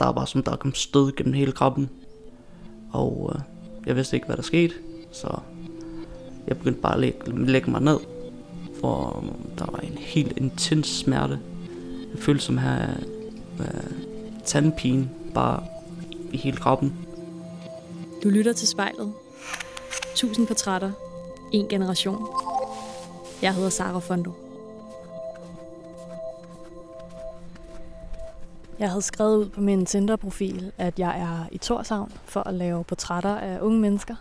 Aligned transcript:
der 0.00 0.12
var 0.12 0.24
som 0.24 0.42
der 0.42 0.56
kom 0.56 0.74
stød 0.74 1.12
gennem 1.16 1.34
hele 1.34 1.52
kroppen. 1.52 1.90
Og 2.92 3.32
øh, 3.34 3.40
jeg 3.86 3.96
vidste 3.96 4.16
ikke, 4.16 4.26
hvad 4.26 4.36
der 4.36 4.42
skete, 4.42 4.74
så 5.12 5.38
jeg 6.46 6.58
begyndte 6.58 6.80
bare 6.80 6.94
at 6.94 7.00
lægge, 7.00 7.46
lægge 7.46 7.70
mig 7.70 7.82
ned. 7.82 7.98
For 8.80 9.22
øh, 9.22 9.58
der 9.58 9.66
var 9.70 9.78
en 9.78 9.98
helt 9.98 10.32
intens 10.36 10.86
smerte. 10.86 11.40
Jeg 12.14 12.18
følte 12.22 12.44
som 12.44 12.58
her 12.58 12.88
øh, 13.60 13.66
tandpine 14.44 15.10
bare 15.34 15.62
i 16.32 16.36
hele 16.36 16.56
kroppen. 16.56 16.92
Du 18.22 18.28
lytter 18.28 18.52
til 18.52 18.68
spejlet. 18.68 19.12
Tusind 20.14 20.46
portrætter. 20.46 20.90
En 21.52 21.68
generation. 21.68 22.26
Jeg 23.42 23.54
hedder 23.54 23.70
Sara 23.70 23.98
Fondo. 23.98 24.43
Jeg 28.84 28.90
havde 28.90 29.02
skrevet 29.02 29.36
ud 29.36 29.48
på 29.48 29.60
min 29.60 29.86
Tinder-profil, 29.86 30.72
at 30.78 30.98
jeg 30.98 31.20
er 31.20 31.48
i 31.52 31.58
Torshavn 31.58 32.12
for 32.24 32.40
at 32.40 32.54
lave 32.54 32.84
portrætter 32.84 33.36
af 33.36 33.58
unge 33.60 33.80
mennesker. 33.80 34.14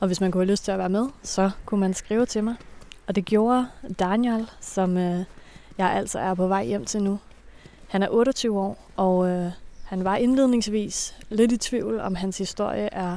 Og 0.00 0.06
hvis 0.06 0.20
man 0.20 0.30
kunne 0.30 0.44
have 0.44 0.50
lyst 0.50 0.64
til 0.64 0.72
at 0.72 0.78
være 0.78 0.88
med, 0.88 1.06
så 1.22 1.50
kunne 1.64 1.80
man 1.80 1.94
skrive 1.94 2.26
til 2.26 2.44
mig. 2.44 2.54
Og 3.06 3.14
det 3.14 3.24
gjorde 3.24 3.66
Daniel, 3.98 4.50
som 4.60 4.96
øh, 4.96 5.24
jeg 5.78 5.90
altså 5.90 6.18
er 6.18 6.34
på 6.34 6.46
vej 6.46 6.64
hjem 6.64 6.84
til 6.84 7.02
nu. 7.02 7.18
Han 7.88 8.02
er 8.02 8.08
28 8.10 8.60
år, 8.60 8.78
og 8.96 9.28
øh, 9.28 9.50
han 9.84 10.04
var 10.04 10.16
indledningsvis 10.16 11.14
lidt 11.28 11.52
i 11.52 11.56
tvivl, 11.56 12.00
om 12.00 12.14
hans 12.14 12.38
historie 12.38 12.88
er 12.92 13.16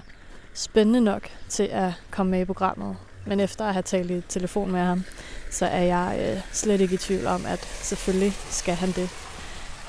spændende 0.54 1.02
nok 1.02 1.30
til 1.50 1.64
at 1.64 1.94
komme 2.12 2.32
med 2.32 2.42
i 2.42 2.46
programmet. 2.46 2.98
Men 3.26 3.40
efter 3.40 3.66
at 3.66 3.74
have 3.74 3.84
talt 3.84 4.12
i 4.12 4.22
telefon 4.22 4.72
med 4.72 4.80
ham, 4.80 5.04
så 5.52 5.66
er 5.66 5.84
jeg 5.84 6.34
øh, 6.36 6.42
slet 6.52 6.82
ikke 6.82 6.96
i 6.96 6.98
tvivl 6.98 7.28
om, 7.28 7.46
at 7.46 7.60
selvfølgelig 7.60 8.32
skal 8.34 8.76
han 8.76 8.92
det. 8.92 9.29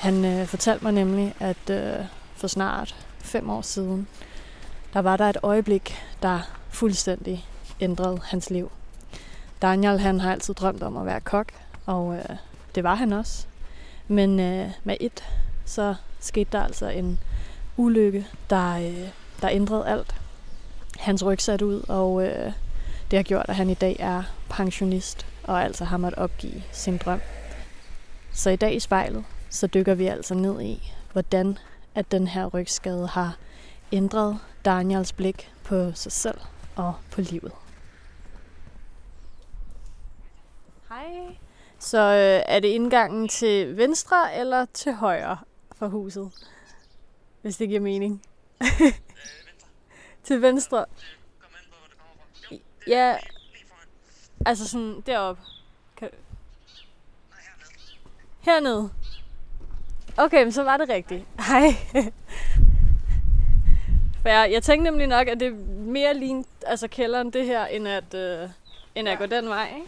Han 0.01 0.25
øh, 0.25 0.47
fortalte 0.47 0.83
mig 0.83 0.93
nemlig, 0.93 1.33
at 1.39 1.69
øh, 1.69 2.05
for 2.35 2.47
snart 2.47 2.95
fem 3.19 3.49
år 3.49 3.61
siden, 3.61 4.07
der 4.93 4.99
var 4.99 5.17
der 5.17 5.29
et 5.29 5.37
øjeblik, 5.43 5.95
der 6.21 6.39
fuldstændig 6.69 7.45
ændrede 7.79 8.19
hans 8.23 8.49
liv. 8.49 8.71
Daniel 9.61 9.99
han 9.99 10.19
har 10.19 10.31
altid 10.31 10.53
drømt 10.53 10.83
om 10.83 10.97
at 10.97 11.05
være 11.05 11.19
kok, 11.19 11.51
og 11.85 12.15
øh, 12.15 12.35
det 12.75 12.83
var 12.83 12.95
han 12.95 13.13
også. 13.13 13.45
Men 14.07 14.39
øh, 14.39 14.69
med 14.83 14.97
et, 14.99 15.23
så 15.65 15.95
skete 16.19 16.49
der 16.51 16.63
altså 16.63 16.87
en 16.87 17.19
ulykke, 17.77 18.27
der, 18.49 18.75
øh, 18.75 19.07
der 19.41 19.49
ændrede 19.49 19.87
alt. 19.87 20.15
Hans 20.99 21.25
ryg 21.25 21.41
satte 21.41 21.65
ud, 21.65 21.81
og 21.87 22.23
øh, 22.23 22.51
det 23.11 23.17
har 23.17 23.23
gjort, 23.23 23.45
at 23.49 23.55
han 23.55 23.69
i 23.69 23.73
dag 23.73 23.95
er 23.99 24.23
pensionist, 24.49 25.25
og 25.43 25.63
altså 25.63 25.85
har 25.85 25.97
måttet 25.97 26.19
opgive 26.19 26.63
sin 26.71 26.97
drøm. 26.97 27.21
Så 28.33 28.49
i 28.49 28.55
dag 28.55 28.75
i 28.75 28.79
spejlet, 28.79 29.23
så 29.51 29.67
dykker 29.67 29.95
vi 29.95 30.07
altså 30.07 30.33
ned 30.33 30.61
i, 30.61 30.93
hvordan 31.11 31.57
at 31.95 32.11
den 32.11 32.27
her 32.27 32.45
rygskade 32.45 33.07
har 33.07 33.37
ændret 33.91 34.39
Daniels 34.65 35.13
blik 35.13 35.51
på 35.63 35.91
sig 35.93 36.11
selv 36.11 36.37
og 36.75 36.93
på 37.11 37.21
livet. 37.21 37.51
Hej. 40.89 41.37
Så 41.79 41.99
øh, 41.99 42.55
er 42.55 42.59
det 42.59 42.67
indgangen 42.67 43.27
til 43.27 43.77
venstre 43.77 44.35
eller 44.35 44.65
til 44.65 44.93
højre 44.93 45.37
for 45.75 45.87
huset? 45.87 46.31
Hvis 47.41 47.57
det 47.57 47.69
giver 47.69 47.81
mening. 47.81 48.21
til 50.23 50.41
venstre. 50.41 50.85
Ja, 52.87 53.17
altså 54.45 54.67
sådan 54.67 55.03
deroppe. 55.05 55.41
Kan... 55.97 56.09
Hernede. 58.39 58.89
Okay, 60.17 60.43
men 60.43 60.51
så 60.51 60.63
var 60.63 60.77
det 60.77 60.89
rigtigt. 60.89 61.23
Hej. 61.39 61.75
For 64.21 64.29
jeg, 64.29 64.49
jeg 64.51 64.63
tænkte 64.63 64.83
nemlig 64.83 65.07
nok, 65.07 65.27
at 65.27 65.39
det 65.39 65.47
er 65.47 65.55
mere 65.85 66.13
lige 66.13 66.45
altså 66.65 66.87
kælderen 66.87 67.33
det 67.33 67.45
her, 67.45 67.65
end 67.65 67.87
at, 67.87 68.13
øh, 68.13 68.49
end 68.95 69.09
at 69.09 69.17
gå 69.17 69.25
den 69.25 69.49
vej, 69.49 69.73
ikke? 69.75 69.87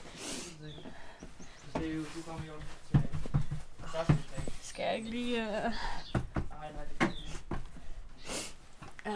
Skal 4.61 4.83
jeg 4.83 4.95
ikke 4.95 5.09
lige... 5.09 5.41
Øh... 5.41 5.71
Ja. 9.05 9.11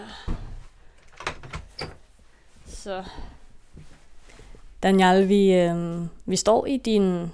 Så... 2.67 3.03
Daniel, 4.83 5.29
vi, 5.29 5.53
øh, 5.53 6.01
vi 6.25 6.35
står 6.35 6.65
i 6.65 6.77
din... 6.77 7.31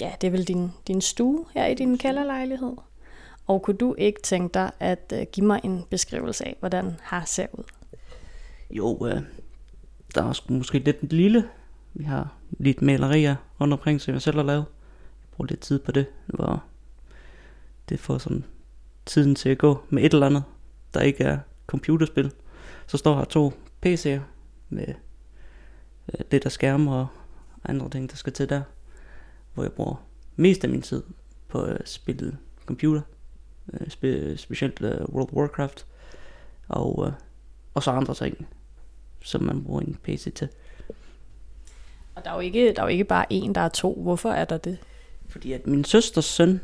Ja, 0.00 0.12
det 0.20 0.26
er 0.26 0.30
vel 0.30 0.48
din, 0.48 0.72
din 0.86 1.00
stue 1.00 1.44
her 1.54 1.66
i 1.66 1.74
din 1.74 1.98
kælderlejlighed. 1.98 2.72
Og 3.46 3.62
kunne 3.62 3.76
du 3.76 3.94
ikke 3.98 4.22
tænke 4.22 4.54
dig 4.54 4.70
at 4.80 5.12
øh, 5.14 5.26
give 5.32 5.46
mig 5.46 5.60
en 5.64 5.84
beskrivelse 5.90 6.44
af, 6.46 6.56
hvordan 6.60 6.96
har 7.02 7.24
ser 7.24 7.46
ud? 7.52 7.64
Jo, 8.70 9.06
øh, 9.06 9.22
der 10.14 10.22
er 10.22 10.52
måske 10.52 10.78
lidt 10.78 11.12
lille. 11.12 11.48
Vi 11.94 12.04
har 12.04 12.34
lidt 12.50 12.82
malerier 12.82 13.36
rundt 13.60 13.72
omkring, 13.72 14.00
som 14.00 14.14
jeg 14.14 14.22
selv 14.22 14.36
har 14.36 14.42
lavet. 14.42 14.64
Jeg 15.22 15.36
bruger 15.36 15.48
lidt 15.48 15.60
tid 15.60 15.78
på 15.78 15.92
det, 15.92 16.06
hvor 16.26 16.64
det 17.88 18.00
får 18.00 18.18
sådan 18.18 18.44
tiden 19.06 19.34
til 19.34 19.48
at 19.48 19.58
gå 19.58 19.78
med 19.90 20.04
et 20.04 20.14
eller 20.14 20.26
andet, 20.26 20.42
der 20.94 21.00
ikke 21.00 21.24
er 21.24 21.38
computerspil. 21.66 22.32
Så 22.86 22.96
står 22.96 23.16
her 23.16 23.24
to 23.24 23.52
PC'er 23.86 24.20
med 24.68 24.86
det 24.86 24.96
lidt 26.30 26.44
af 26.44 26.52
skærme 26.52 26.92
og 26.94 27.06
andre 27.64 27.90
ting, 27.90 28.10
der 28.10 28.16
skal 28.16 28.32
til 28.32 28.48
der. 28.48 28.62
Hvor 29.54 29.62
jeg 29.62 29.72
bruger 29.72 30.04
mest 30.36 30.64
af 30.64 30.70
min 30.70 30.82
tid 30.82 31.02
på 31.48 31.62
at 31.62 31.88
spille 31.88 32.38
computer 32.66 33.00
øh, 33.72 33.90
spe, 33.90 34.36
specielt 34.36 34.80
øh, 34.82 35.00
World 35.00 35.28
of 35.28 35.32
Warcraft, 35.32 35.86
og, 36.68 37.04
øh, 37.06 37.12
og 37.74 37.82
så 37.82 37.90
andre 37.90 38.14
ting, 38.14 38.46
som 39.22 39.42
man 39.42 39.64
bruger 39.64 39.80
en 39.80 39.98
PC 40.02 40.34
til. 40.34 40.48
Og 42.14 42.24
der 42.24 42.30
er, 42.30 42.34
jo 42.34 42.40
ikke, 42.40 42.72
der 42.72 42.82
er 42.82 42.86
jo 42.86 42.88
ikke 42.88 43.04
bare 43.04 43.26
en, 43.30 43.54
der 43.54 43.60
er 43.60 43.68
to. 43.68 43.98
Hvorfor 44.02 44.30
er 44.30 44.44
der 44.44 44.56
det? 44.56 44.78
Fordi 45.28 45.52
at 45.52 45.66
min 45.66 45.84
søsters 45.84 46.24
søn 46.24 46.60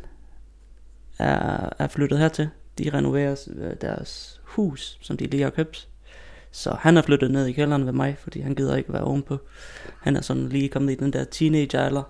er, 1.18 1.68
er 1.78 1.88
flyttet 1.88 2.18
hertil. 2.18 2.48
De 2.78 2.90
renoverer 2.94 3.48
øh, 3.56 3.76
deres 3.80 4.40
hus, 4.44 4.98
som 5.02 5.16
de 5.16 5.26
lige 5.26 5.42
har 5.42 5.50
købt. 5.50 5.88
Så 6.50 6.76
han 6.80 6.96
er 6.96 7.02
flyttet 7.02 7.30
ned 7.30 7.46
i 7.46 7.52
kælderen 7.52 7.86
ved 7.86 7.92
mig, 7.92 8.18
fordi 8.18 8.40
han 8.40 8.54
gider 8.54 8.76
ikke 8.76 8.92
være 8.92 9.04
ovenpå. 9.04 9.38
Han 10.00 10.16
er 10.16 10.20
sådan 10.20 10.48
lige 10.48 10.68
kommet 10.68 10.92
i 10.92 10.96
den 10.96 11.12
der 11.12 11.24
teenager-alder, 11.24 12.02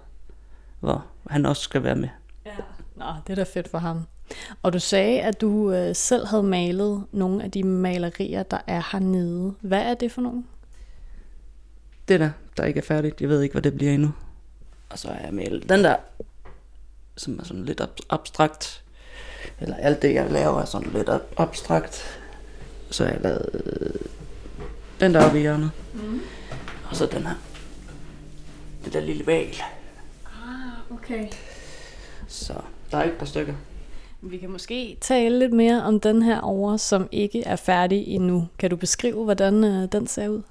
hvor 0.81 1.07
han 1.31 1.47
også 1.47 1.63
skal 1.63 1.83
være 1.83 1.97
med. 1.97 2.09
Ja. 2.47 2.57
Nå, 2.97 3.07
det 3.27 3.33
er 3.33 3.37
da 3.37 3.43
fedt 3.43 3.69
for 3.69 3.79
ham. 3.79 4.07
Og 4.63 4.73
du 4.73 4.79
sagde, 4.79 5.21
at 5.21 5.41
du 5.41 5.73
øh, 5.73 5.97
selv 5.97 6.27
havde 6.27 6.43
malet 6.43 7.05
nogle 7.13 7.45
af 7.45 7.51
de 7.51 7.63
malerier, 7.65 8.43
der 8.43 8.59
er 8.67 8.83
hernede. 8.93 9.55
Hvad 9.61 9.83
er 9.83 9.95
det 9.95 10.13
for 10.13 10.21
nogle? 10.21 10.45
Det 12.09 12.21
der, 12.21 12.31
der 12.57 12.65
ikke 12.65 12.79
er 12.79 12.85
færdigt. 12.85 13.21
Jeg 13.21 13.29
ved 13.29 13.43
ikke, 13.43 13.53
hvad 13.53 13.63
det 13.63 13.75
bliver 13.75 13.93
endnu. 13.93 14.13
Og 14.91 14.99
så 14.99 15.09
har 15.09 15.21
jeg 15.21 15.35
malet 15.35 15.69
den 15.69 15.85
der, 15.85 15.97
som 17.17 17.39
er 17.39 17.45
sådan 17.45 17.65
lidt 17.65 17.81
abstrakt. 18.11 18.85
Eller 19.61 19.77
alt 19.77 20.03
det, 20.03 20.15
jeg 20.15 20.31
laver, 20.31 20.61
er 20.61 20.65
sådan 20.65 20.91
lidt 20.93 21.11
abstrakt. 21.37 22.21
Så 22.91 23.05
har 23.05 23.13
jeg 23.13 23.21
lavet 23.21 23.51
øh, 23.55 24.01
den 25.01 25.15
der 25.15 25.25
oppe 25.25 25.39
i 25.39 25.41
hjørnet. 25.41 25.71
Mm. 25.95 26.21
Og 26.91 26.97
så 26.97 27.07
den 27.07 27.27
her. 27.27 27.35
Det 28.85 28.93
der 28.93 29.01
lille 29.01 29.27
val. 29.27 29.55
Ah, 30.27 30.95
okay. 30.97 31.29
Så 32.29 32.55
der 32.91 32.99
er 32.99 33.05
et 33.05 33.19
par 33.19 33.27
stykker. 33.27 33.55
Vi 34.23 34.39
kan 34.39 34.51
måske 34.51 34.97
tale 35.01 35.39
lidt 35.39 35.53
mere 35.53 35.83
om 35.83 36.01
den 36.01 36.23
her 36.23 36.41
over, 36.41 36.77
som 36.77 37.09
ikke 37.13 37.43
er 37.43 37.57
færdig 37.57 38.09
endnu. 38.09 38.49
Kan 38.59 38.71
du 38.71 38.77
beskrive, 38.77 39.25
hvordan 39.25 39.65
øh, 39.65 39.89
den 39.93 40.07
ser 40.07 40.29
ud? 40.29 40.43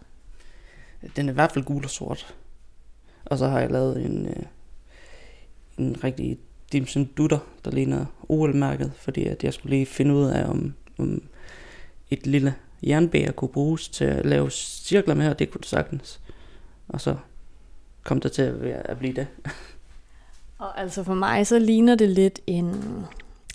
Den 1.15 1.27
er 1.27 1.31
i 1.31 1.33
hvert 1.33 1.51
fald 1.51 1.65
gul 1.65 1.83
og 1.83 1.89
sort. 1.89 2.35
Og 3.25 3.37
så 3.37 3.47
har 3.47 3.59
jeg 3.59 3.71
lavet 3.71 4.05
en, 4.05 4.25
øh, 4.25 4.43
en 5.77 6.03
rigtig 6.03 6.37
Dimsen 6.71 7.05
Dutter, 7.05 7.39
der 7.65 7.71
ligner 7.71 8.05
OL-mærket, 8.29 8.91
fordi 8.95 9.25
at 9.25 9.43
jeg 9.43 9.53
skulle 9.53 9.75
lige 9.75 9.85
finde 9.85 10.15
ud 10.15 10.25
af, 10.25 10.49
om, 10.49 10.73
om 10.97 11.23
et 12.09 12.27
lille 12.27 12.55
jernbær 12.83 13.31
kunne 13.31 13.49
bruges 13.49 13.89
til 13.89 14.05
at 14.05 14.25
lave 14.25 14.51
cirkler 14.51 15.15
med, 15.15 15.29
og 15.29 15.39
det 15.39 15.51
kunne 15.51 15.59
det 15.59 15.67
sagtens. 15.67 16.19
Og 16.87 17.01
så 17.01 17.15
kom 18.03 18.19
det 18.19 18.31
til 18.31 18.41
at, 18.41 18.61
at 18.63 18.97
blive 18.97 19.13
det. 19.13 19.27
Og 20.57 20.79
altså 20.79 21.03
for 21.03 21.13
mig, 21.13 21.47
så 21.47 21.59
ligner 21.59 21.95
det 21.95 22.09
lidt 22.09 22.39
en 22.47 22.75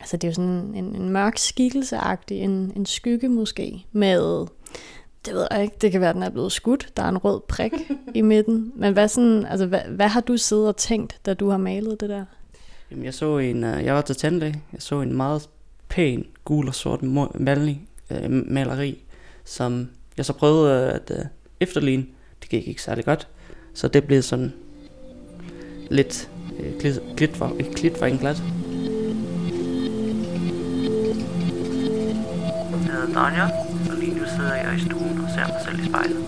altså 0.01 0.17
det 0.17 0.25
er 0.25 0.29
jo 0.29 0.35
sådan 0.35 0.73
en, 0.75 0.97
en 0.97 1.09
mørk 1.09 1.39
skikkelseagtig, 1.39 2.41
en, 2.41 2.73
en 2.77 2.87
skygge 2.87 3.29
måske, 3.29 3.85
med, 3.93 4.47
det 5.27 5.35
ved 5.35 5.47
jeg 5.51 5.63
ikke, 5.63 5.77
det 5.81 5.93
kan 5.93 6.01
være, 6.01 6.11
at 6.11 6.15
den 6.15 6.23
er 6.23 6.31
blevet 6.31 6.53
skudt, 6.53 6.93
der 6.97 7.03
er 7.03 7.09
en 7.09 7.19
rød 7.19 7.41
prik 7.49 7.73
i 8.15 8.21
midten, 8.33 8.73
men 8.77 8.93
hvad, 8.93 9.09
sådan, 9.09 9.47
altså, 9.47 9.67
hvad, 9.67 9.81
hvad 9.81 10.09
har 10.09 10.21
du 10.21 10.37
siddet 10.37 10.69
og 10.69 10.77
tænkt, 10.77 11.21
da 11.27 11.35
du 11.35 11.49
har 11.49 11.59
malet 11.59 12.01
det 12.01 12.09
der? 12.09 12.25
Jamen 12.91 13.05
jeg 13.05 13.15
så 13.15 13.39
en, 13.39 13.65
uh, 13.65 13.85
jeg 13.85 13.95
var 13.95 14.01
til 14.01 14.17
tandlæge, 14.17 14.63
jeg 14.73 14.83
så 14.83 15.01
en 15.01 15.17
meget 15.17 15.49
pæn 15.89 16.27
gul 16.45 16.69
og 16.69 16.75
sort 16.75 17.03
maling, 17.35 17.89
uh, 18.11 18.31
maleri, 18.31 19.05
som 19.45 19.89
jeg 20.17 20.25
så 20.25 20.33
prøvede 20.33 20.93
at 20.93 21.11
uh, 21.11 21.25
efterligne, 21.61 22.07
det 22.43 22.51
gik 22.51 22.69
ikke 22.69 22.83
særlig 22.83 23.05
godt, 23.05 23.29
så 23.75 23.89
det 23.89 24.05
blev 24.05 24.23
sådan 24.23 24.53
lidt 25.91 26.31
uh, 26.59 26.81
klit, 26.81 27.01
klit, 27.17 27.37
for, 27.37 27.57
klit 27.75 27.99
for 27.99 28.07
en 28.07 28.19
glat. 28.19 28.43
Hedder 33.07 33.23
Daniel, 33.23 33.51
og 33.91 33.97
lige 33.99 34.15
nu 34.15 34.25
sidder 34.37 34.55
jeg 34.55 34.77
i 34.77 34.81
stuen 34.81 35.21
og 35.21 35.31
ser 35.31 35.47
mig 35.49 35.61
selv 35.65 35.81
i 35.81 35.87
spejlet. 35.89 36.25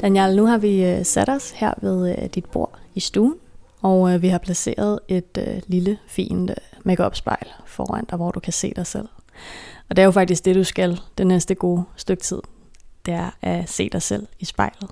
Daniel, 0.00 0.36
nu 0.36 0.46
har 0.46 0.58
vi 0.58 0.84
øh, 0.84 1.04
sat 1.04 1.28
os 1.28 1.50
her 1.50 1.74
ved 1.82 2.16
øh, 2.18 2.28
dit 2.34 2.44
bord 2.44 2.78
i 2.94 3.00
stuen, 3.00 3.34
og 3.82 4.14
øh, 4.14 4.22
vi 4.22 4.28
har 4.28 4.38
placeret 4.38 5.00
et 5.08 5.38
øh, 5.38 5.60
lille, 5.66 5.98
fint 6.06 6.50
øh, 6.50 6.56
make 6.84 7.10
spejl 7.12 7.46
foran 7.66 8.04
dig, 8.04 8.16
hvor 8.16 8.30
du 8.30 8.40
kan 8.40 8.52
se 8.52 8.72
dig 8.76 8.86
selv. 8.86 9.08
Og 9.88 9.96
det 9.96 10.02
er 10.02 10.06
jo 10.06 10.10
faktisk 10.10 10.44
det, 10.44 10.54
du 10.54 10.64
skal 10.64 11.00
det 11.18 11.26
næste 11.26 11.54
gode 11.54 11.84
stykke 11.96 12.22
tid. 12.22 12.40
Det 13.06 13.14
er 13.14 13.30
at 13.42 13.68
se 13.68 13.88
dig 13.88 14.02
selv 14.02 14.26
i 14.38 14.44
spejlet. 14.44 14.90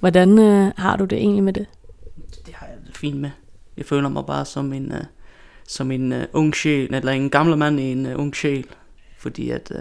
Hvordan 0.00 0.38
øh, 0.38 0.72
har 0.76 0.96
du 0.96 1.04
det 1.04 1.18
egentlig 1.18 1.44
med 1.44 1.52
det? 1.52 1.66
Det 2.46 2.54
har 2.54 2.66
jeg 2.66 2.76
det 2.86 2.96
fint 2.96 3.20
med. 3.20 3.30
Jeg 3.76 3.86
føler 3.86 4.08
mig 4.08 4.26
bare 4.26 4.44
som 4.44 4.72
en, 4.72 4.92
uh, 4.92 4.98
som 5.66 5.90
en 5.90 6.12
uh, 6.12 6.22
ung 6.32 6.54
sjæl, 6.54 6.94
eller 6.94 7.12
en 7.12 7.30
gammel 7.30 7.58
mand 7.58 7.80
i 7.80 7.92
en 7.92 8.06
uh, 8.06 8.20
ung 8.20 8.36
sjæl. 8.36 8.66
Fordi 9.18 9.50
at 9.50 9.70
uh, 9.74 9.80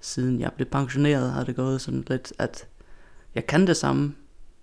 siden 0.00 0.40
jeg 0.40 0.52
blev 0.52 0.68
pensioneret, 0.68 1.32
har 1.32 1.44
det 1.44 1.56
gået 1.56 1.80
sådan 1.80 2.04
lidt, 2.10 2.32
at 2.38 2.66
jeg 3.34 3.46
kan 3.46 3.66
det 3.66 3.76
samme, 3.76 4.14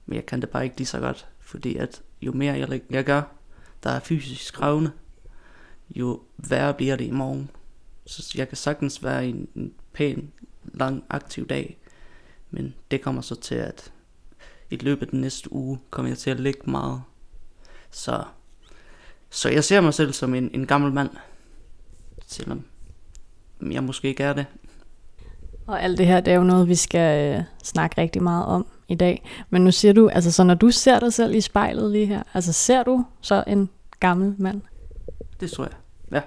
men 0.05 0.15
jeg 0.15 0.25
kan 0.25 0.41
det 0.41 0.49
bare 0.49 0.63
ikke 0.63 0.77
lige 0.77 0.87
så 0.87 0.99
godt. 0.99 1.27
Fordi 1.39 1.75
at 1.75 2.01
jo 2.21 2.31
mere 2.31 2.53
jeg, 2.53 2.81
jeg 2.89 3.03
gør, 3.03 3.21
der 3.83 3.89
er 3.89 3.99
fysisk 3.99 4.53
krævende, 4.53 4.91
jo 5.89 6.21
værre 6.37 6.73
bliver 6.73 6.95
det 6.95 7.05
i 7.05 7.11
morgen. 7.11 7.49
Så 8.05 8.33
jeg 8.37 8.47
kan 8.47 8.57
sagtens 8.57 9.03
være 9.03 9.27
en, 9.27 9.47
en 9.55 9.73
pæn, 9.93 10.31
lang, 10.63 11.03
aktiv 11.09 11.47
dag, 11.47 11.77
men 12.51 12.73
det 12.91 13.01
kommer 13.01 13.21
så 13.21 13.35
til, 13.35 13.55
at 13.55 13.91
i 14.69 14.75
løbet 14.75 15.01
af 15.01 15.07
den 15.07 15.21
næste 15.21 15.53
uge 15.53 15.79
kommer 15.89 16.09
jeg 16.09 16.17
til 16.17 16.29
at 16.29 16.39
ligge 16.39 16.71
meget. 16.71 17.01
Så, 17.91 18.23
så 19.29 19.49
jeg 19.49 19.63
ser 19.63 19.81
mig 19.81 19.93
selv 19.93 20.13
som 20.13 20.33
en, 20.33 20.49
en 20.53 20.65
gammel 20.65 20.93
mand, 20.93 21.09
selvom 22.27 22.65
jeg 23.71 23.83
måske 23.83 24.07
ikke 24.07 24.23
er 24.23 24.33
det. 24.33 24.45
Og 25.67 25.83
alt 25.83 25.97
det 25.97 26.07
her, 26.07 26.19
det 26.19 26.33
er 26.33 26.37
jo 26.37 26.43
noget, 26.43 26.67
vi 26.67 26.75
skal 26.75 27.35
øh, 27.35 27.43
snakke 27.63 28.01
rigtig 28.01 28.23
meget 28.23 28.45
om 28.45 28.67
i 28.87 28.95
dag. 28.95 29.29
Men 29.49 29.63
nu 29.63 29.71
siger 29.71 29.93
du, 29.93 30.09
altså 30.09 30.31
så 30.31 30.43
når 30.43 30.53
du 30.53 30.71
ser 30.71 30.99
dig 30.99 31.13
selv 31.13 31.35
i 31.35 31.41
spejlet 31.41 31.91
lige 31.91 32.05
her, 32.05 32.23
altså 32.33 32.53
ser 32.53 32.83
du 32.83 33.05
så 33.21 33.43
en 33.47 33.69
gammel 33.99 34.35
mand? 34.37 34.61
Det 35.39 35.51
tror 35.51 35.63
jeg. 35.63 35.73
Ja, 36.11 36.21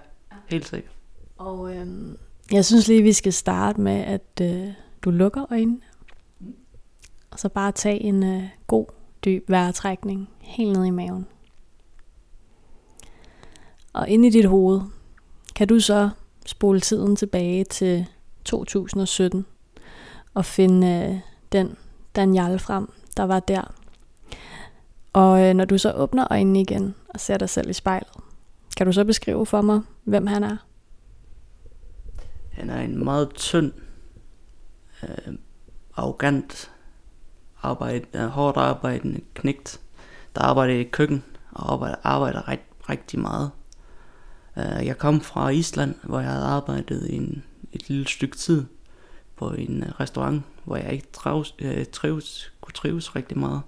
helt 0.47 0.69
sikkert. 0.69 0.93
Og 1.39 1.75
øh, 1.75 1.87
jeg 2.53 2.65
synes 2.65 2.89
lige, 2.89 3.03
vi 3.03 3.13
skal 3.13 3.33
starte 3.33 3.81
med, 3.81 4.05
at 4.05 4.41
øh, 4.43 4.69
du 5.03 5.11
lukker 5.11 5.53
øjnene. 5.53 5.81
Og 7.31 7.39
så 7.39 7.49
bare 7.49 7.73
tage 7.73 8.03
en 8.03 8.23
øh, 8.23 8.43
god, 8.67 8.87
dyb 9.25 9.51
vejrtrækning 9.51 10.29
helt 10.41 10.73
ned 10.73 10.85
i 10.85 10.91
maven. 10.91 11.27
Og 13.93 14.09
ind 14.09 14.25
i 14.25 14.31
dit 14.31 14.45
hoved, 14.45 14.81
kan 15.55 15.69
du 15.69 15.81
så 15.81 16.11
spole 16.47 16.81
tiden 16.81 17.17
tilbage 17.17 17.65
til 17.65 18.07
2017 18.45 19.47
og 20.35 20.45
finde 20.45 20.87
øh, 20.87 21.21
den 21.53 21.77
Daniel 22.17 22.59
frem, 22.59 22.93
der 23.17 23.23
var 23.23 23.41
der. 23.41 23.75
Og 25.13 25.43
øh, 25.43 25.55
når 25.55 25.65
du 25.65 25.79
så 25.79 25.93
åbner 25.93 26.27
øjnene 26.31 26.61
igen 26.61 26.95
og 27.09 27.21
ser 27.21 27.37
dig 27.37 27.49
selv 27.49 27.71
i 27.71 27.73
spejlet, 27.73 28.09
kan 28.77 28.87
du 28.87 28.93
så 28.93 29.05
beskrive 29.05 29.47
for 29.47 29.61
mig, 29.61 29.81
hvem 30.05 30.27
han 30.27 30.45
er? 30.45 30.57
Han 32.51 32.71
er 32.71 32.81
en 32.81 33.05
meget 33.05 33.35
tynd, 33.35 33.73
øh, 35.03 35.35
arrogant, 35.97 36.71
arbejde, 37.63 38.29
hårdt 38.29 38.57
arbejdende 38.57 39.21
knægt, 39.35 39.81
der 40.35 40.43
arbejder 40.43 40.75
i 40.75 40.83
køkken 40.83 41.25
og 41.53 41.73
arbejder, 41.73 41.97
arbejder 42.03 42.49
ret, 42.49 42.61
rigtig 42.89 43.19
meget. 43.19 43.51
Uh, 44.57 44.87
jeg 44.87 44.99
kom 44.99 45.21
fra 45.21 45.49
Island, 45.49 45.95
hvor 46.03 46.21
jeg 46.21 46.31
havde 46.31 46.45
arbejdet 46.45 47.07
i 47.07 47.17
en, 47.17 47.45
et 47.73 47.89
lille 47.89 48.09
stykke 48.09 48.37
tid 48.37 48.65
på 49.37 49.51
en 49.51 49.83
uh, 49.83 50.01
restaurant, 50.01 50.43
hvor 50.65 50.77
jeg 50.77 50.93
ikke 50.93 51.07
trives, 51.13 51.55
uh, 51.63 51.69
øh, 51.69 51.87
trives, 51.93 52.53
kunne 52.61 52.73
trives 52.73 53.17
rigtig 53.17 53.39
meget. 53.39 53.63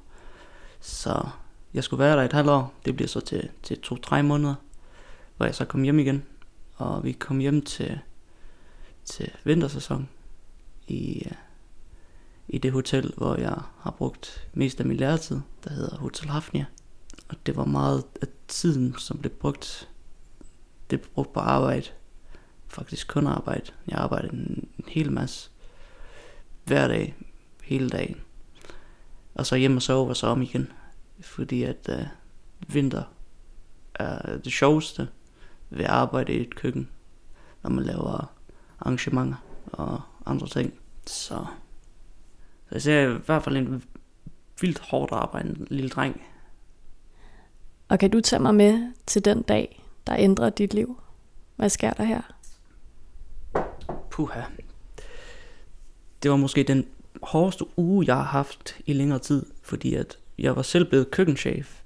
Så 0.81 1.29
jeg 1.75 1.85
skulle 1.85 2.05
være 2.05 2.17
der 2.17 2.23
et 2.23 2.33
halvt 2.33 2.51
år. 2.51 2.75
Det 2.85 2.97
bliver 2.97 3.09
så 3.09 3.21
til, 3.21 3.49
til 3.63 3.81
to-tre 3.81 4.23
måneder, 4.23 4.55
hvor 5.37 5.47
jeg 5.47 5.55
så 5.55 5.65
kom 5.65 5.83
hjem 5.83 5.99
igen. 5.99 6.23
Og 6.77 7.05
vi 7.05 7.13
kom 7.13 7.39
hjem 7.39 7.63
til, 7.63 7.99
til 9.05 9.31
vintersæson 9.45 10.09
i, 10.89 11.23
uh, 11.27 11.37
i 12.49 12.59
det 12.59 12.73
hotel, 12.73 13.13
hvor 13.17 13.37
jeg 13.37 13.59
har 13.81 13.91
brugt 13.91 14.49
mest 14.55 14.81
af 14.81 14.87
min 14.87 14.97
læretid, 14.97 15.41
der 15.65 15.73
hedder 15.73 15.97
Hotel 15.97 16.29
Hafnia. 16.29 16.65
Og 17.29 17.37
det 17.47 17.57
var 17.57 17.65
meget 17.65 18.05
af 18.23 18.27
tiden, 18.49 18.95
som 18.99 19.19
blev 19.19 19.33
brugt, 19.33 19.89
det 20.93 21.01
blev 21.01 21.13
brugt 21.13 21.33
på 21.33 21.41
arbejde. 21.41 21.87
Faktisk 22.69 23.09
kun 23.09 23.27
arbejde. 23.27 23.73
Jeg 23.89 23.99
arbejdede 23.99 24.33
en, 24.33 24.69
en 24.79 24.85
hel 24.89 25.13
masse. 25.13 25.51
Hver 26.65 26.89
dag, 26.89 27.15
hele 27.65 27.89
dagen. 27.89 28.21
Og 29.35 29.47
så 29.47 29.57
hjem 29.57 29.77
og 29.77 29.83
sove 29.83 30.09
og 30.09 30.17
så 30.17 30.27
om 30.27 30.43
igen. 30.43 30.73
Fordi 31.21 31.63
at 31.63 31.89
øh, 31.89 32.07
vinter 32.75 33.03
er 33.95 34.37
det 34.37 34.53
sjoveste 34.53 35.09
ved 35.71 35.85
at 35.85 35.91
arbejde 35.91 36.33
i 36.33 36.41
et 36.41 36.55
køkken, 36.55 36.89
når 37.63 37.71
man 37.71 37.85
laver 37.85 38.33
arrangementer 38.81 39.37
og 39.73 40.01
andre 40.27 40.47
ting. 40.47 40.75
Så 41.07 41.47
så 42.69 42.75
jeg 42.75 42.83
ser 42.83 43.17
i 43.17 43.21
hvert 43.27 43.43
fald 43.43 43.57
en 43.57 43.85
vildt 44.61 44.79
hårdt 44.79 45.13
arbejde, 45.13 45.49
en 45.49 45.67
lille 45.71 45.91
dreng. 45.91 46.23
Og 47.89 47.99
kan 47.99 48.11
du 48.11 48.21
tage 48.21 48.43
mig 48.43 48.55
med 48.55 48.93
til 49.07 49.25
den 49.25 49.43
dag, 49.43 49.82
der 50.07 50.17
ændrer 50.19 50.51
dit 50.51 50.75
liv? 50.75 51.01
Hvad 51.57 51.69
sker 51.69 51.91
der 51.91 52.05
her? 52.05 52.23
Puha. 54.11 54.43
Det 56.23 56.31
var 56.31 56.37
måske 56.37 56.63
den 56.63 56.87
hårdeste 57.23 57.65
uge, 57.77 58.05
jeg 58.07 58.17
har 58.17 58.23
haft 58.23 58.77
i 58.87 58.93
længere 58.93 59.19
tid, 59.19 59.47
fordi 59.63 59.95
at 59.95 60.19
jeg 60.39 60.57
var 60.57 60.63
selv 60.63 60.89
blevet 60.89 61.11
køkkenchef, 61.11 61.81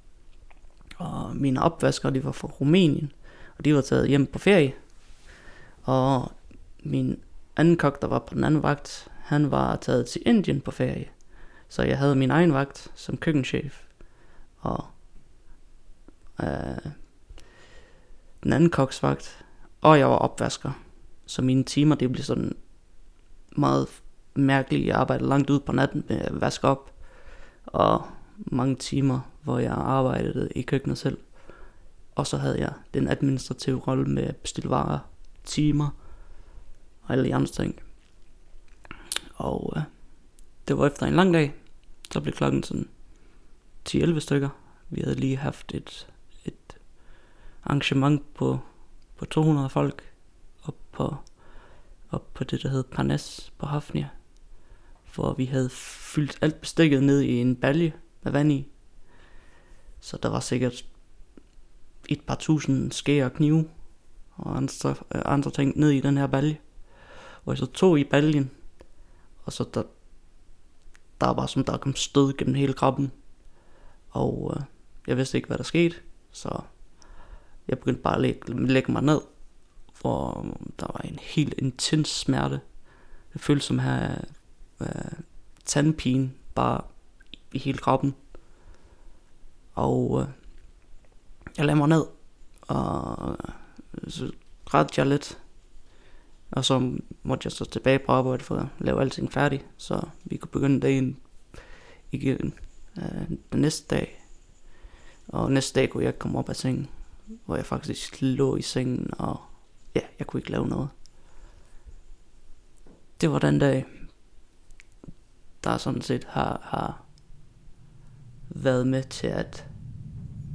og 0.97 1.37
mine 1.37 1.63
opvasker, 1.63 2.11
de 2.11 2.25
var 2.25 2.33
fra 2.33 2.49
Rumænien, 2.49 3.13
og 3.59 3.65
de 3.65 3.75
var 3.75 3.81
taget 3.81 4.09
hjem 4.09 4.27
på 4.27 4.39
ferie. 4.39 4.75
Og 5.83 6.33
min 6.81 7.21
anden 7.57 7.77
kok, 7.77 8.03
der 8.03 8.09
var 8.09 8.19
på 8.19 8.35
den 8.35 8.45
anden 8.45 8.63
vagt, 8.63 9.09
han 9.23 9.51
var 9.51 9.77
taget 9.77 10.07
til 10.07 10.23
Indien 10.27 10.61
på 10.61 10.71
ferie. 10.71 11.09
Så 11.69 11.83
jeg 11.83 11.99
havde 11.99 12.15
min 12.15 12.31
egen 12.31 12.55
vagt 12.55 12.91
som 12.95 13.17
køkkenchef. 13.17 13.83
Og 14.59 14.85
øh, 16.43 16.93
den 18.43 18.53
anden 18.53 18.71
koksvagt. 18.71 19.45
Og 19.81 19.99
jeg 19.99 20.11
var 20.11 20.17
opvasker. 20.17 20.73
Så 21.27 21.43
mine 21.43 21.65
timer, 21.65 21.95
det 21.95 22.13
blev 22.13 22.25
sådan 22.25 22.57
meget 23.57 23.89
mærkeligt. 24.35 24.87
Jeg 24.87 24.97
arbejdede 24.97 25.29
langt 25.29 25.51
ud 25.51 25.61
på 25.61 25.73
natten 25.73 26.05
med 26.09 26.19
at 26.19 26.41
vaske 26.41 26.69
op. 26.69 26.93
Og 27.67 28.07
mange 28.37 28.77
timer, 28.77 29.21
hvor 29.43 29.59
jeg 29.59 29.73
arbejdede 29.73 30.49
i 30.55 30.63
køkkenet 30.63 30.99
selv. 30.99 31.19
Og 32.15 32.27
så 32.27 32.37
havde 32.37 32.61
jeg 32.61 32.73
den 32.95 33.09
administrative 33.09 33.79
rolle 33.79 34.05
med 34.05 34.23
at 34.23 34.37
bestille 34.37 34.71
varer, 34.71 34.99
timer 35.45 35.91
og 37.03 37.13
alle 37.13 37.25
de 37.25 37.35
andre 37.35 37.47
ting. 37.47 37.81
Og 39.35 39.73
øh, 39.77 39.83
det 40.69 40.79
var 40.79 40.87
efter 40.87 41.07
en 41.07 41.15
lang 41.15 41.35
dag. 41.35 41.55
Så 42.13 42.21
blev 42.21 42.35
klokken 42.35 42.63
sådan 42.63 42.89
10-11 43.89 44.19
stykker. 44.21 44.49
Vi 44.91 45.01
havde 45.01 45.17
lige 45.17 45.37
haft 45.37 45.75
et, 45.75 45.81
et 45.81 46.07
arrangement 47.67 48.35
på, 48.35 48.59
på 49.17 49.25
200 49.25 49.69
folk 49.69 50.13
op 50.63 50.77
på, 50.93 51.17
op 52.11 52.35
på 52.35 52.45
det, 52.45 52.63
der 52.63 52.69
hed 52.69 52.85
Parnas 52.85 53.53
på 53.59 53.67
Hafnia. 53.67 54.09
Hvor 55.15 55.35
vi 55.35 55.45
havde 55.45 55.71
fyldt 55.71 56.39
alt 56.41 56.61
bestikket 56.61 57.03
ned 57.03 57.21
i 57.21 57.41
en 57.41 57.57
balje 57.57 57.93
med 58.23 58.33
vand 58.33 58.53
i. 58.53 58.69
Så 60.01 60.19
der 60.23 60.29
var 60.29 60.41
sikkert 60.41 60.85
et 62.09 62.21
par 62.21 62.35
tusind 62.35 62.93
skære 62.93 63.25
og 63.25 63.33
knive 63.33 63.69
og 64.37 64.57
andre, 64.57 64.91
øh, 65.15 65.23
andre 65.25 65.51
ting 65.51 65.79
ned 65.79 65.91
i 65.91 66.01
den 66.01 66.17
her 66.17 66.27
balje. 66.27 66.59
Og 67.45 67.53
jeg 67.53 67.59
så 67.59 67.67
tog 67.67 67.99
i 67.99 68.05
baljen, 68.05 68.51
og 69.45 69.53
så 69.53 69.65
der, 69.75 69.83
der 71.21 71.33
var 71.33 71.47
som 71.47 71.65
der 71.65 71.77
kom 71.77 71.95
stød 71.95 72.33
gennem 72.33 72.55
hele 72.55 72.73
kroppen. 72.73 73.13
Og 74.11 74.55
øh, 74.57 74.63
jeg 75.07 75.17
vidste 75.17 75.39
ikke, 75.39 75.47
hvad 75.47 75.59
der 75.59 75.65
skete. 75.65 75.97
Så 76.31 76.61
jeg 77.69 77.79
begyndte 77.79 78.03
bare 78.03 78.15
at 78.15 78.21
lægge, 78.21 78.67
lægge 78.67 78.93
mig 78.93 79.03
ned. 79.03 79.21
Hvor 80.01 80.47
der 80.81 80.87
var 80.87 81.01
en 81.05 81.19
helt 81.23 81.55
intens 81.59 82.09
smerte. 82.09 82.61
Det 83.33 83.41
føltes 83.41 83.65
som 83.65 83.79
at 83.79 83.85
have 83.85 84.19
øh, 84.81 85.13
tandpine 85.65 86.31
bare 86.55 86.81
i 87.53 87.59
hele 87.59 87.79
kroppen. 87.79 88.15
Og 89.75 90.21
øh, 90.21 90.29
jeg 91.59 91.67
lagde 91.67 91.79
mig 91.79 91.89
ned, 91.89 92.05
og 92.61 93.31
øh, 93.31 94.11
så 94.11 94.33
græd 94.65 94.87
jeg 94.97 95.07
lidt, 95.07 95.39
og 96.51 96.65
så 96.65 96.99
måtte 97.23 97.47
jeg 97.47 97.53
så 97.53 97.65
tilbage 97.65 97.99
på 97.99 98.13
arbejde 98.13 98.45
for 98.45 98.57
at 98.57 98.67
lave 98.79 99.01
alting 99.01 99.33
færdigt, 99.33 99.67
så 99.77 100.09
vi 100.25 100.37
kunne 100.37 100.51
begynde 100.51 100.81
dagen 100.81 101.17
igen 102.13 102.55
øh, 102.99 103.29
den 103.53 103.61
næste 103.61 103.97
dag. 103.97 104.23
Og 105.29 105.53
næste 105.53 105.81
dag 105.81 105.91
kunne 105.91 106.05
jeg 106.05 106.19
komme 106.19 106.39
op 106.39 106.49
af 106.49 106.57
sengen, 106.57 106.89
hvor 107.47 107.57
jeg 107.57 107.67
faktisk 107.67 108.17
lå 108.21 108.57
i 108.57 108.63
sengen 108.63 109.11
og 109.19 109.41
ja, 109.95 110.01
jeg 110.19 110.27
kunne 110.27 110.41
ikke 110.41 110.51
lave 110.51 110.69
noget. 110.69 110.89
Det 113.21 113.31
var 113.31 113.39
den 113.39 113.59
dag, 113.59 113.85
der 115.65 115.77
sådan 115.77 116.03
set 116.03 116.25
har, 116.25 116.61
har 116.63 117.03
været 118.49 118.87
med 118.87 119.03
til 119.03 119.27
at 119.27 119.67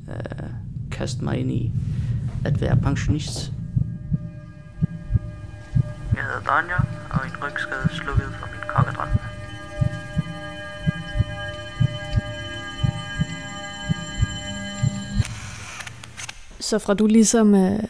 øh, 0.10 0.50
kaste 0.92 1.24
mig 1.24 1.38
ind 1.38 1.52
i 1.52 1.72
at 2.46 2.62
være 2.62 2.78
pensionist. 2.78 3.52
Jeg 6.16 6.24
hedder 6.24 6.44
Danja, 6.44 6.78
og 7.10 7.26
en 7.26 7.44
rygskade 7.44 7.90
slukket 7.92 8.34
for 8.40 8.48
min 8.48 8.62
kokkedrøm. 8.68 9.21
Så 16.72 16.80
fra 16.80 16.94
du 16.94 17.08
ligesom 17.08 17.56
øh, 17.56 17.84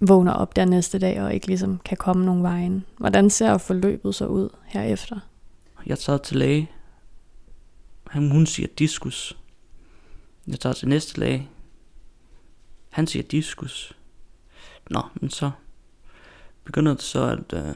vågner 0.00 0.32
op 0.32 0.56
der 0.56 0.64
næste 0.64 0.98
dag, 0.98 1.22
og 1.22 1.34
ikke 1.34 1.46
ligesom 1.46 1.78
kan 1.84 1.96
komme 1.96 2.24
nogen 2.24 2.42
vejen, 2.42 2.84
hvordan 2.98 3.30
ser 3.30 3.58
forløbet 3.58 4.14
så 4.14 4.26
ud 4.26 4.48
herefter? 4.64 5.20
Jeg 5.86 5.98
tager 5.98 6.18
til 6.18 6.36
læge. 6.36 6.70
Han, 8.06 8.30
hun 8.30 8.46
siger 8.46 8.68
diskus. 8.78 9.38
Jeg 10.46 10.60
tager 10.60 10.72
til 10.72 10.88
næste 10.88 11.20
læge. 11.20 11.48
Han 12.90 13.06
siger 13.06 13.22
diskus. 13.22 13.96
Nå, 14.90 15.02
men 15.14 15.30
så 15.30 15.50
begynder 16.64 16.94
det 16.94 17.02
så, 17.02 17.24
at, 17.24 17.52
øh, 17.52 17.74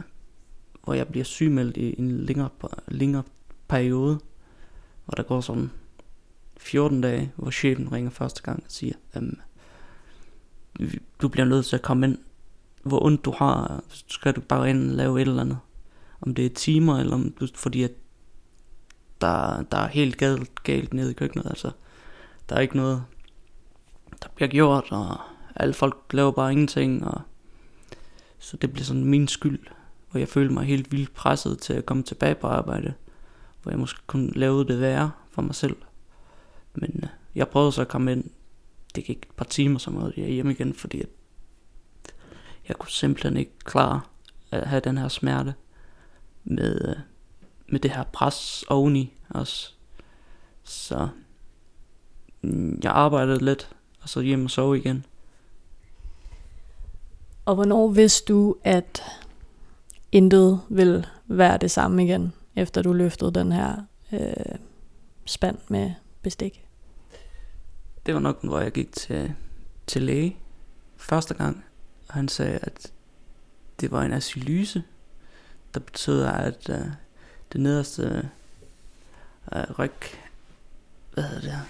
hvor 0.85 0.95
jeg 0.95 1.09
bliver 1.09 1.25
sygemeldt 1.25 1.77
i 1.77 1.95
en 1.99 2.21
længere, 2.21 2.51
længere 2.89 3.23
periode, 3.69 4.19
hvor 5.05 5.13
der 5.17 5.23
går 5.23 5.41
sådan 5.41 5.71
14 6.57 7.01
dage, 7.01 7.33
hvor 7.37 7.51
chefen 7.51 7.93
ringer 7.93 8.11
første 8.11 8.43
gang 8.43 8.63
og 8.67 8.73
siger, 8.73 8.95
øhm, 9.17 9.39
du 11.23 11.29
bliver 11.29 11.45
nødt 11.45 11.67
til 11.67 11.77
at 11.77 11.83
komme 11.83 12.07
ind, 12.07 12.19
hvor 12.83 13.05
ondt 13.05 13.25
du 13.25 13.31
har, 13.31 13.83
skal 14.09 14.33
du 14.33 14.41
bare 14.41 14.71
ind 14.71 14.91
og 14.91 14.97
lave 14.97 15.21
et 15.21 15.29
eller 15.29 15.43
andet. 15.43 15.59
Om 16.21 16.35
det 16.35 16.47
er 16.47 16.51
timer, 16.55 16.99
eller 16.99 17.15
om 17.15 17.35
du, 17.41 17.49
fordi 17.55 17.83
at 17.83 17.93
der, 19.21 19.63
der 19.63 19.79
er 19.79 19.89
helt 19.89 20.17
galt, 20.17 20.63
galt 20.63 20.95
nede 20.95 21.11
i 21.11 21.15
køkkenet, 21.15 21.47
altså. 21.47 21.71
Der 22.49 22.57
er 22.57 22.61
ikke 22.61 22.77
noget, 22.77 23.05
der 24.23 24.29
bliver 24.35 24.49
gjort, 24.49 24.93
og 24.93 25.21
alle 25.57 25.75
folk 25.75 25.97
laver 26.11 26.31
bare 26.31 26.53
ingenting, 26.53 27.07
og 27.07 27.21
så 28.39 28.57
det 28.57 28.73
blev 28.73 28.85
sådan 28.85 29.05
min 29.05 29.29
skyld, 29.29 29.59
hvor 30.11 30.19
jeg 30.19 30.29
følte 30.29 30.55
mig 30.55 30.65
helt 30.65 30.93
vildt 30.93 31.15
presset 31.15 31.59
til 31.59 31.73
at 31.73 31.87
komme 31.87 32.03
tilbage 32.03 32.35
på 32.35 32.47
arbejde, 32.47 32.95
hvor 33.63 33.73
jeg 33.73 33.79
måske 33.79 34.01
kunne 34.07 34.31
lave 34.31 34.65
det 34.65 34.81
værre 34.81 35.11
for 35.31 35.43
mig 35.43 35.55
selv. 35.55 35.77
Men 36.75 37.01
øh, 37.03 37.09
jeg 37.35 37.49
prøvede 37.49 37.73
så 37.73 37.81
at 37.81 37.89
komme 37.89 38.13
ind, 38.13 38.31
det 38.95 39.05
gik 39.05 39.19
et 39.23 39.37
par 39.37 39.45
timer 39.45 39.79
så 39.79 39.91
måtte 39.91 40.21
jeg 40.21 40.31
hjem 40.31 40.51
igen, 40.51 40.75
fordi 40.75 41.01
at 41.01 41.09
jeg 42.69 42.77
kunne 42.77 42.91
simpelthen 42.91 43.37
ikke 43.37 43.59
klare 43.65 44.01
at 44.51 44.67
have 44.67 44.81
den 44.81 44.99
her 44.99 45.09
smerte 45.09 45.55
med, 46.45 46.89
øh, 46.89 46.97
med 47.67 47.81
det 47.81 47.91
her 47.91 48.05
pres 48.05 48.65
oveni 48.69 49.13
også. 49.29 49.73
Så 50.65 51.09
mm, 52.43 52.81
jeg 52.83 52.93
arbejdede 52.93 53.45
lidt, 53.45 53.77
og 54.01 54.09
så 54.09 54.21
hjem 54.21 54.45
og 54.45 54.51
sove 54.51 54.79
igen. 54.79 55.05
Og 57.45 57.55
hvornår 57.55 57.89
vidste 57.89 58.33
du, 58.33 58.57
at 58.65 59.03
intet 60.13 60.61
vil 60.69 61.07
være 61.27 61.59
det 61.59 61.71
samme 61.71 62.05
igen, 62.05 62.33
efter 62.57 62.83
du 62.83 62.93
løftede 62.93 63.33
den 63.35 63.53
her 63.53 63.77
øh, 64.13 64.59
spand 65.25 65.59
med 65.69 65.93
bestik? 66.23 66.68
Det 68.09 68.15
var 68.15 68.21
nok, 68.21 68.45
hvor 68.45 68.61
jeg 68.61 68.73
gik 68.73 68.93
til, 68.93 69.35
til 69.87 70.03
læge 70.03 70.37
første 70.97 71.35
gang, 71.35 71.65
og 72.09 72.15
han 72.15 72.29
sagde, 72.29 72.59
at 72.63 72.93
det 73.81 73.91
var 73.91 74.03
en 74.03 74.13
asylyse, 74.13 74.83
der 75.75 75.81
betød, 75.81 76.23
at 76.23 76.69
uh, 76.69 76.87
det 77.53 77.61
nederste 77.61 78.29
uh, 79.53 79.79
ryg, 79.79 79.93
hvad 81.15 81.25
hedder 81.25 81.41
det 81.41 81.51
her? 81.51 81.61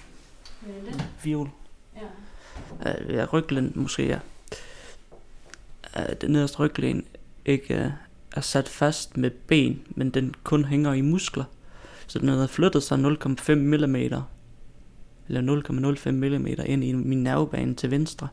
Viol. 1.23 1.50
Ja. 1.97 3.04
Uh, 3.04 3.14
ja, 3.14 3.26
ryglæn 3.33 3.73
måske, 3.75 4.07
ja. 4.07 4.18
Uh, 5.97 6.16
det 6.21 6.30
nederste 6.30 6.59
ryglæn 6.59 7.07
ikke 7.45 7.75
uh, 7.75 7.92
er 8.37 8.40
sat 8.40 8.68
fast 8.68 9.16
med 9.16 9.30
ben, 9.30 9.83
men 9.90 10.11
den 10.11 10.35
kun 10.45 10.64
hænger 10.64 10.92
i 10.92 11.00
muskler. 11.00 11.45
Så 12.07 12.18
den 12.18 12.28
havde 12.28 12.49
flyttet 12.49 12.83
sig 12.83 12.99
0,5 12.99 13.54
mm, 13.54 14.23
eller 15.29 15.63
0,05 15.63 16.11
mm 16.11 16.47
ind 16.67 16.85
i 16.85 16.93
min 16.93 17.23
nervebane 17.23 17.75
til 17.75 17.91
venstre. 17.91 18.29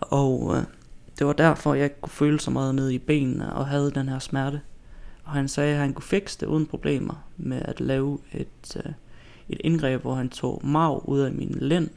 Og 0.00 0.56
øh, 0.56 0.62
det 1.18 1.26
var 1.26 1.32
derfor, 1.32 1.74
jeg 1.74 2.00
kunne 2.00 2.10
føle 2.10 2.40
så 2.40 2.50
meget 2.50 2.74
ned 2.74 2.90
i 2.90 2.98
benene 2.98 3.52
og 3.52 3.66
havde 3.66 3.90
den 3.90 4.08
her 4.08 4.18
smerte. 4.18 4.60
Og 5.24 5.32
han 5.32 5.48
sagde, 5.48 5.72
at 5.72 5.80
han 5.80 5.92
kunne 5.92 6.04
fikse 6.04 6.40
det 6.40 6.46
uden 6.46 6.66
problemer 6.66 7.28
med 7.36 7.62
at 7.64 7.80
lave 7.80 8.18
et, 8.32 8.76
øh, 8.76 8.92
et 9.48 9.60
indgreb, 9.64 10.02
hvor 10.02 10.14
han 10.14 10.28
tog 10.28 10.60
marv 10.64 11.02
ud 11.04 11.20
af 11.20 11.32
min 11.32 11.56
lænd 11.60 11.90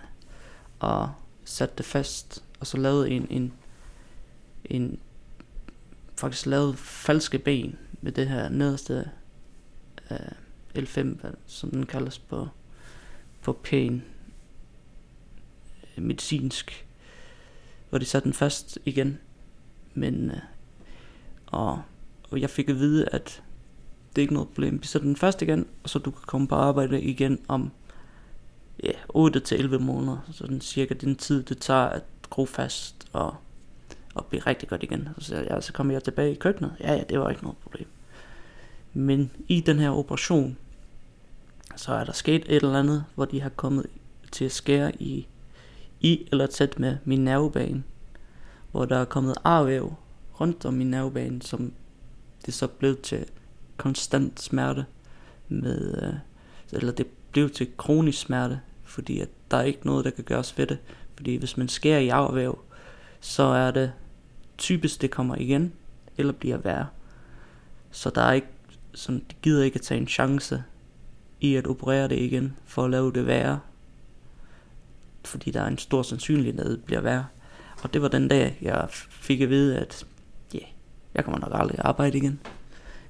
og 0.80 1.12
satte 1.46 1.76
det 1.78 1.86
fast. 1.86 2.44
Og 2.60 2.68
så 2.68 2.78
lavede 2.78 3.10
en, 3.10 3.28
en, 3.30 3.54
en 4.66 5.00
faktisk 6.16 6.46
lavet 6.46 6.78
falske 6.78 7.40
ben 7.40 7.78
med 8.02 8.12
det 8.12 8.28
her 8.28 8.50
nederste 8.50 9.10
øh, 10.12 10.84
L5, 10.84 11.28
som 11.46 11.70
den 11.70 11.86
kaldes 11.86 12.20
på, 12.20 12.48
på 13.48 13.54
pæn 13.54 14.04
øh, 15.98 16.04
medicinsk 16.04 16.88
hvor 17.90 17.98
det 17.98 18.08
satte 18.08 18.26
den 18.26 18.34
fast 18.34 18.80
igen. 18.86 19.18
Men, 19.94 20.32
øh, 20.32 20.38
og, 21.46 21.82
og 22.32 22.42
jeg 22.42 22.50
fik 22.50 22.70
at 22.70 22.76
vide, 22.76 23.10
at 23.12 23.44
det 24.10 24.22
er 24.22 24.24
ikke 24.24 24.34
noget 24.34 24.50
problem. 24.50 24.82
Vi 24.82 24.88
sætter 24.88 25.08
den 25.08 25.16
fast 25.16 25.42
igen, 25.42 25.66
og 25.84 25.90
så 25.90 26.00
du 26.00 26.12
kan 26.12 26.22
komme 26.26 26.48
på 26.48 26.56
arbejde 26.56 27.02
igen 27.02 27.40
om 27.48 27.72
ja, 28.84 28.92
8-11 28.92 29.78
måneder. 29.78 30.18
Så 30.32 30.48
den 30.48 30.62
cirka 30.62 30.94
den 30.94 31.16
tid, 31.16 31.44
det 31.44 31.58
tager 31.58 31.86
at 31.86 32.04
gro 32.30 32.46
fast 32.46 33.08
og, 33.14 33.36
og 34.14 34.26
blive 34.26 34.42
rigtig 34.42 34.70
godt 34.70 34.84
igen. 34.84 35.10
Så, 35.18 35.36
ja, 35.36 35.62
så 35.62 35.74
kommer 35.74 35.94
jeg 35.94 36.04
tilbage 36.04 36.32
i 36.32 36.36
køkkenet. 36.36 36.76
Ja, 36.80 36.94
ja, 36.94 37.04
det 37.10 37.20
var 37.20 37.30
ikke 37.30 37.44
noget 37.44 37.58
problem. 37.58 37.88
Men 38.94 39.32
i 39.48 39.62
den 39.62 39.80
her 39.80 39.90
operation, 39.90 40.58
så 41.78 41.94
er 41.94 42.04
der 42.04 42.14
sket 42.14 42.44
et 42.48 42.56
eller 42.56 42.80
andet, 42.80 43.06
hvor 43.16 43.26
de 43.26 43.42
har 43.42 43.50
kommet 43.50 43.86
til 44.32 44.46
at 44.46 44.52
skære 44.52 45.02
i 45.02 45.28
i 46.00 46.28
eller 46.32 46.48
tæt 46.48 46.80
med 46.80 46.98
min 47.06 47.24
nervebane, 47.24 47.84
hvor 48.72 48.86
der 48.86 48.98
er 48.98 49.06
kommet 49.06 49.36
arvæv 49.44 49.94
rundt 50.42 50.66
om 50.66 50.74
min 50.74 50.92
nervebane, 50.92 51.42
som 51.42 51.74
det 52.46 52.54
så 52.54 52.68
blev 52.68 53.02
til 53.02 53.26
konstant 53.78 54.42
smerte 54.42 54.86
med, 55.48 56.04
øh, 56.04 56.14
eller 56.72 56.92
det 56.92 57.08
blev 57.32 57.50
til 57.50 57.78
kronisk 57.78 58.20
smerte, 58.20 58.60
fordi 58.84 59.20
at 59.20 59.30
der 59.52 59.58
er 59.58 59.64
ikke 59.64 59.86
noget, 59.86 60.06
der 60.06 60.12
kan 60.12 60.24
gøres 60.24 60.58
ved 60.58 60.68
det. 60.68 60.78
Fordi 61.16 61.36
hvis 61.36 61.58
man 61.58 61.68
skærer 61.68 62.00
i 62.00 62.10
arvæv, 62.10 62.60
så 63.20 63.44
er 63.44 63.72
det 63.72 63.92
typisk, 64.58 65.02
det 65.02 65.12
kommer 65.12 65.36
igen, 65.36 65.74
eller 66.18 66.34
bliver 66.34 66.58
værre. 66.58 66.88
Så 67.92 68.10
der 68.10 68.22
er 68.22 68.34
ikke, 68.34 68.48
sådan, 68.94 69.20
de 69.20 69.36
gider 69.42 69.64
ikke 69.64 69.76
at 69.76 69.82
tage 69.82 70.02
en 70.02 70.08
chance 70.08 70.64
i 71.40 71.56
at 71.56 71.68
operere 71.68 72.08
det 72.08 72.20
igen, 72.20 72.56
for 72.66 72.84
at 72.84 72.90
lave 72.90 73.12
det 73.12 73.28
værre, 73.28 73.60
fordi 75.26 75.52
der 75.52 75.62
er 75.62 75.68
en 75.68 75.78
stor 75.78 76.02
sandsynlighed, 76.02 76.66
at 76.66 76.72
det 76.72 76.84
bliver 76.84 77.02
værre. 77.02 77.26
Og 77.84 77.94
det 77.94 78.02
var 78.02 78.08
den 78.08 78.28
dag, 78.28 78.58
jeg 78.62 78.88
fik 79.10 79.42
at 79.42 79.50
vide, 79.50 79.78
at 79.78 80.06
ja, 80.54 80.60
yeah, 80.60 80.68
jeg 81.16 81.24
kommer 81.24 81.40
nok 81.40 81.52
aldrig 81.54 81.80
arbejde 81.80 82.18
igen. 82.18 82.40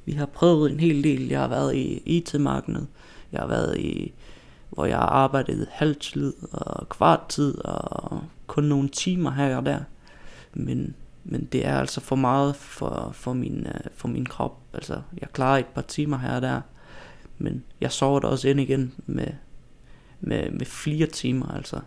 Vi 0.06 0.12
har 0.12 0.26
prøvet 0.26 0.72
en 0.72 0.80
hel 0.80 1.04
del. 1.04 1.28
Jeg 1.28 1.40
har 1.40 1.48
været 1.48 1.76
i 1.76 2.02
IT-markedet. 2.06 2.88
Jeg 3.32 3.40
har 3.40 3.48
været 3.48 3.78
i, 3.78 4.14
hvor 4.70 4.86
jeg 4.86 4.98
har 4.98 5.06
arbejdet 5.06 5.68
halvtid 5.72 6.34
og 6.52 6.90
kvarttid 6.90 7.58
og 7.66 8.24
kun 8.48 8.64
nogle 8.64 8.90
timer 8.90 9.32
her 9.32 9.58
og 9.58 9.66
der. 9.66 9.80
Men, 10.54 10.96
men 11.24 11.46
det 11.52 11.66
er 11.66 11.80
altså 11.80 12.02
for 12.02 12.16
meget 12.16 12.56
for, 12.56 13.10
for, 13.14 13.34
min, 13.34 13.68
øh, 13.68 13.82
for 13.96 14.08
min 14.08 14.26
krop. 14.26 14.58
Altså, 14.74 15.02
jeg 15.22 15.30
klarer 15.34 15.58
et 15.58 15.66
par 15.66 15.82
timer 15.82 16.18
her 16.18 16.36
og 16.36 16.42
der. 16.42 16.62
Men 17.38 17.64
jeg 17.82 17.92
sover 17.92 18.20
da 18.20 18.28
også 18.28 18.50
ind 18.50 18.60
igen 18.60 18.94
med, 19.06 19.28
med, 20.20 20.52
med 20.52 20.66
flere 20.66 21.08
timer, 21.08 21.48
altså. 21.48 21.80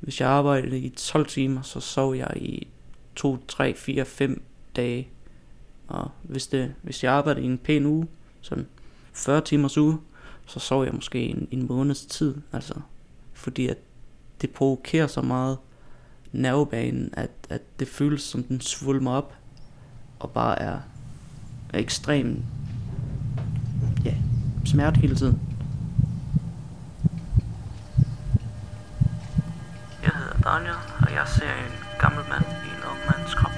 Hvis 0.00 0.20
jeg 0.20 0.28
arbejdede 0.28 0.78
i 0.78 0.88
12 0.88 1.26
timer, 1.26 1.62
så 1.62 1.80
sov 1.80 2.16
jeg 2.16 2.32
i 2.36 2.68
2, 3.16 3.38
3, 3.48 3.74
4, 3.74 4.04
5 4.04 4.42
dage. 4.76 5.08
Og 5.88 6.10
hvis, 6.22 6.46
det, 6.46 6.74
hvis 6.82 7.04
jeg 7.04 7.12
arbejdede 7.12 7.44
i 7.44 7.48
en 7.48 7.58
pæn 7.58 7.86
uge, 7.86 8.08
sådan 8.40 8.66
40 9.12 9.40
timers 9.40 9.78
uge, 9.78 9.98
så 10.46 10.60
sov 10.60 10.84
jeg 10.84 10.94
måske 10.94 11.18
en, 11.18 11.48
en 11.50 11.66
måneds 11.68 12.06
tid. 12.06 12.36
Altså, 12.52 12.74
fordi 13.32 13.68
at 13.68 13.78
det 14.40 14.50
provokerer 14.50 15.06
så 15.06 15.22
meget 15.22 15.58
nervebanen, 16.32 17.10
at, 17.12 17.30
at 17.48 17.62
det 17.78 17.88
føles 17.88 18.22
som 18.22 18.42
den 18.42 18.60
svulmer 18.60 19.10
op, 19.10 19.34
og 20.18 20.30
bare 20.30 20.58
er, 20.58 20.80
ekstremt 21.74 22.44
smerte 24.64 25.00
hele 25.00 25.16
tiden. 25.16 25.40
Jeg 30.02 30.10
hedder 30.14 30.50
Daniel, 30.50 30.74
og 31.00 31.12
jeg 31.12 31.24
ser 31.26 31.44
en 31.44 31.98
gammel 32.00 32.24
mand 32.30 32.44
i 32.44 32.68
en 32.68 32.82
ung 32.90 32.98
mands 33.10 33.34
krop. 33.34 33.52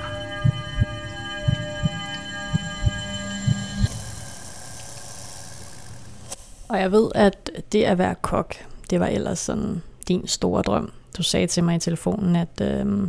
Og 6.69 6.81
jeg 6.81 6.93
ved, 6.93 7.11
at 7.15 7.51
det 7.73 7.83
at 7.83 7.99
være 7.99 8.15
kok, 8.23 8.55
det 8.91 9.01
var 9.01 9.07
ellers 9.07 9.39
sådan 9.39 9.83
din 10.09 10.27
store 10.27 10.63
drøm. 10.63 10.93
Du 11.17 11.23
sagde 11.23 11.47
til 11.47 11.65
mig 11.65 11.77
i 11.77 11.79
telefonen, 11.79 12.37
at 12.37 12.61
øh, 12.63 13.09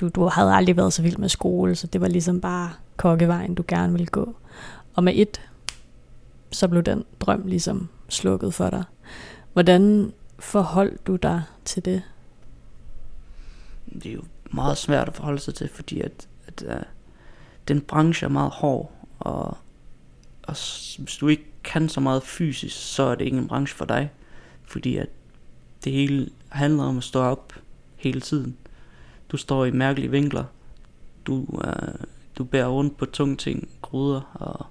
du, 0.00 0.08
du 0.08 0.28
havde 0.28 0.54
aldrig 0.54 0.76
været 0.76 0.92
så 0.92 1.02
vild 1.02 1.16
med 1.16 1.28
skole, 1.28 1.74
så 1.74 1.86
det 1.86 2.00
var 2.00 2.08
ligesom 2.08 2.40
bare 2.40 2.70
kokkevejen, 2.96 3.54
du 3.54 3.64
gerne 3.68 3.92
ville 3.92 4.06
gå. 4.06 4.34
Og 4.94 5.04
med 5.04 5.12
et 5.16 5.40
så 6.52 6.68
blev 6.68 6.82
den 6.82 7.04
drøm 7.20 7.46
ligesom 7.46 7.88
slukket 8.08 8.54
for 8.54 8.70
dig. 8.70 8.84
Hvordan 9.52 10.12
forholdt 10.38 11.06
du 11.06 11.16
dig 11.16 11.42
til 11.64 11.84
det? 11.84 12.02
Det 13.94 14.06
er 14.06 14.12
jo 14.12 14.22
meget 14.50 14.78
svært 14.78 15.08
at 15.08 15.16
forholde 15.16 15.38
sig 15.40 15.54
til, 15.54 15.68
fordi 15.68 16.00
at, 16.00 16.28
at 16.46 16.64
uh, 16.68 16.82
den 17.68 17.80
branche 17.80 18.24
er 18.24 18.28
meget 18.30 18.50
hård, 18.50 18.92
og, 19.18 19.56
og 20.42 20.56
hvis 20.98 21.16
du 21.20 21.28
ikke 21.28 21.46
kan 21.64 21.88
så 21.88 22.00
meget 22.00 22.22
fysisk, 22.22 22.76
så 22.94 23.02
er 23.02 23.14
det 23.14 23.24
ikke 23.24 23.38
en 23.38 23.48
branche 23.48 23.76
for 23.76 23.84
dig, 23.84 24.10
fordi 24.62 24.96
at 24.96 25.08
det 25.84 25.92
hele 25.92 26.30
handler 26.48 26.82
om 26.84 26.98
at 26.98 27.04
stå 27.04 27.20
op 27.20 27.52
hele 27.96 28.20
tiden. 28.20 28.56
Du 29.28 29.36
står 29.36 29.64
i 29.64 29.70
mærkelige 29.70 30.10
vinkler, 30.10 30.44
du, 31.26 31.44
uh, 31.48 32.04
du 32.38 32.44
bærer 32.44 32.68
rundt 32.68 32.96
på 32.96 33.06
tunge 33.06 33.36
ting, 33.36 33.68
gryder 33.82 34.20
og 34.34 34.66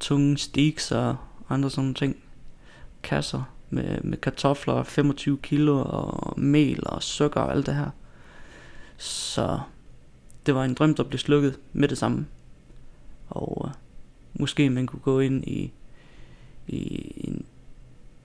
tunge 0.00 0.38
steaks 0.38 0.92
og 0.92 1.16
andre 1.48 1.70
sådan 1.70 1.94
ting. 1.94 2.16
Kasser 3.02 3.42
med, 3.70 4.00
med 4.02 4.18
kartofler, 4.18 4.82
25 4.82 5.38
kilo 5.38 5.82
og 5.86 6.40
mel 6.40 6.80
og 6.86 7.02
sukker 7.02 7.40
og 7.40 7.52
alt 7.52 7.66
det 7.66 7.74
her. 7.74 7.90
Så 8.96 9.60
det 10.46 10.54
var 10.54 10.64
en 10.64 10.74
drøm, 10.74 10.94
der 10.94 11.02
blev 11.02 11.18
slukket 11.18 11.58
med 11.72 11.88
det 11.88 11.98
samme. 11.98 12.26
Og 13.28 13.64
øh, 13.68 13.74
måske 14.34 14.70
man 14.70 14.86
kunne 14.86 15.00
gå 15.00 15.20
ind 15.20 15.44
i, 15.44 15.72
i 16.66 17.12
en 17.16 17.44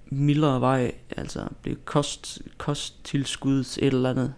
mildere 0.06 0.62
vej, 0.62 0.92
altså 1.18 1.48
blive 1.62 1.78
kost, 1.86 2.42
kosttilskuds 2.58 3.78
et 3.78 3.84
eller 3.84 4.10
andet 4.10 4.34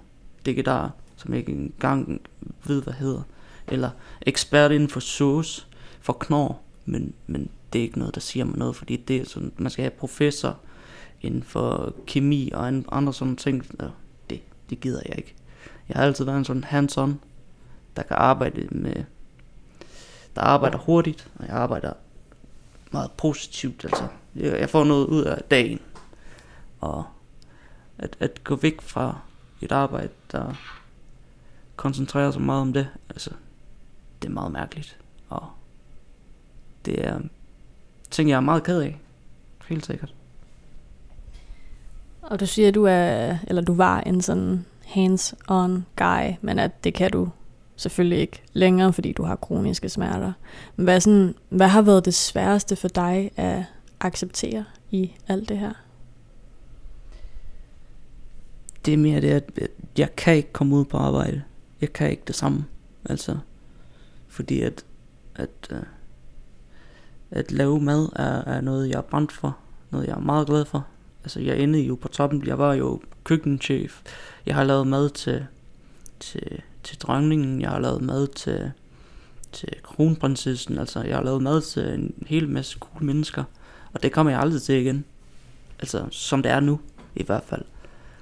digedar, 0.45 0.91
som 1.15 1.31
jeg 1.31 1.39
ikke 1.39 1.51
engang 1.51 2.21
ved, 2.65 2.83
hvad 2.83 2.93
hedder. 2.93 3.21
Eller 3.67 3.89
ekspert 4.21 4.71
inden 4.71 4.89
for 4.89 4.99
sauce, 4.99 5.67
for 6.01 6.13
knor, 6.13 6.61
men, 6.85 7.13
men 7.27 7.49
det 7.73 7.79
er 7.79 7.83
ikke 7.83 7.99
noget, 7.99 8.15
der 8.15 8.21
siger 8.21 8.45
mig 8.45 8.57
noget, 8.57 8.75
fordi 8.75 8.95
det 8.95 9.17
er 9.17 9.25
sådan, 9.25 9.51
man 9.57 9.71
skal 9.71 9.83
have 9.83 9.91
professor 9.91 10.59
inden 11.21 11.43
for 11.43 11.93
kemi 12.07 12.51
og 12.53 12.67
andre 12.67 13.13
sådan 13.13 13.35
ting. 13.35 13.65
Det, 14.29 14.41
det 14.69 14.79
gider 14.79 15.01
jeg 15.05 15.17
ikke. 15.17 15.35
Jeg 15.89 15.97
har 15.97 16.03
altid 16.03 16.25
været 16.25 16.37
en 16.37 16.45
sådan 16.45 16.63
hands-on, 16.63 17.11
der 17.95 18.03
kan 18.03 18.17
arbejde 18.19 18.67
med, 18.71 19.03
der 20.35 20.41
arbejder 20.41 20.77
hurtigt, 20.77 21.31
og 21.35 21.47
jeg 21.47 21.55
arbejder 21.55 21.93
meget 22.91 23.11
positivt. 23.11 23.85
Altså, 23.85 24.07
jeg 24.35 24.69
får 24.69 24.83
noget 24.83 25.07
ud 25.07 25.23
af 25.23 25.41
dagen. 25.51 25.79
Og 26.81 27.05
at, 27.97 28.17
at 28.19 28.43
gå 28.43 28.55
væk 28.55 28.81
fra 28.81 29.17
et 29.61 29.71
arbejde, 29.71 30.09
der 30.31 30.53
koncentrerer 31.75 32.31
sig 32.31 32.41
meget 32.41 32.61
om 32.61 32.73
det, 32.73 32.87
altså, 33.09 33.29
det 34.21 34.27
er 34.27 34.33
meget 34.33 34.51
mærkeligt. 34.51 34.97
Og 35.29 35.49
det 36.85 37.05
er 37.05 37.19
ting, 38.11 38.29
jeg 38.29 38.35
er 38.35 38.39
meget 38.39 38.63
ked 38.63 38.81
af. 38.81 38.99
Helt 39.67 39.85
sikkert. 39.85 40.13
Og 42.21 42.39
du 42.39 42.45
siger, 42.45 42.67
at 42.67 42.75
du 42.75 42.83
er, 42.83 43.37
eller 43.47 43.61
du 43.61 43.73
var 43.73 44.01
en 44.01 44.21
sådan 44.21 44.65
hands-on 44.85 45.85
guy, 45.95 46.33
men 46.41 46.59
at 46.59 46.83
det 46.83 46.93
kan 46.93 47.11
du 47.11 47.29
selvfølgelig 47.75 48.19
ikke 48.19 48.41
længere, 48.53 48.93
fordi 48.93 49.11
du 49.11 49.23
har 49.23 49.35
kroniske 49.35 49.89
smerter. 49.89 50.33
Men 50.75 50.83
hvad, 50.83 50.99
sådan, 50.99 51.35
hvad 51.49 51.67
har 51.67 51.81
været 51.81 52.05
det 52.05 52.13
sværeste 52.13 52.75
for 52.75 52.87
dig 52.87 53.31
at 53.35 53.63
acceptere 53.99 54.65
i 54.91 55.11
alt 55.27 55.49
det 55.49 55.57
her? 55.57 55.73
Det 58.85 58.93
er 58.93 58.97
mere 58.97 59.21
det, 59.21 59.29
at 59.29 59.69
jeg 59.97 60.15
kan 60.15 60.35
ikke 60.35 60.53
komme 60.53 60.75
ud 60.75 60.85
på 60.85 60.97
arbejde. 60.97 61.43
Jeg 61.81 61.93
kan 61.93 62.11
ikke 62.11 62.23
det 62.27 62.35
samme. 62.35 62.65
Altså, 63.05 63.37
fordi 64.27 64.61
at, 64.61 64.85
at, 65.35 65.49
uh, 65.71 65.77
at 67.33 67.51
lave 67.51 67.79
mad 67.79 68.09
er, 68.15 68.53
er 68.53 68.61
noget, 68.61 68.89
jeg 68.89 68.97
er 68.97 69.01
brændt 69.01 69.31
for. 69.31 69.57
Noget, 69.91 70.07
jeg 70.07 70.13
er 70.13 70.19
meget 70.19 70.47
glad 70.47 70.65
for. 70.65 70.85
Altså, 71.23 71.39
jeg 71.39 71.59
endte 71.59 71.79
jo 71.79 71.95
på 71.95 72.07
toppen. 72.07 72.47
Jeg 72.47 72.57
var 72.57 72.73
jo 72.73 73.01
køkkenchef. 73.23 74.01
Jeg 74.45 74.55
har 74.55 74.63
lavet 74.63 74.87
mad 74.87 75.09
til, 75.09 75.45
til, 76.19 76.61
til 76.83 76.97
dronningen. 77.01 77.61
Jeg 77.61 77.69
har 77.69 77.79
lavet 77.79 78.01
mad 78.01 78.27
til, 78.27 78.71
til 79.51 79.69
kronprinsessen. 79.83 80.77
Altså, 80.77 81.01
jeg 81.01 81.15
har 81.15 81.23
lavet 81.23 81.41
mad 81.41 81.61
til 81.61 81.93
en 81.93 82.13
hel 82.27 82.49
masse 82.49 82.77
cool 82.79 83.03
mennesker. 83.03 83.43
Og 83.93 84.03
det 84.03 84.11
kommer 84.11 84.31
jeg 84.31 84.39
aldrig 84.39 84.61
til 84.61 84.75
igen. 84.75 85.05
Altså, 85.79 86.05
som 86.11 86.43
det 86.43 86.51
er 86.51 86.59
nu, 86.59 86.79
i 87.15 87.23
hvert 87.23 87.43
fald. 87.43 87.65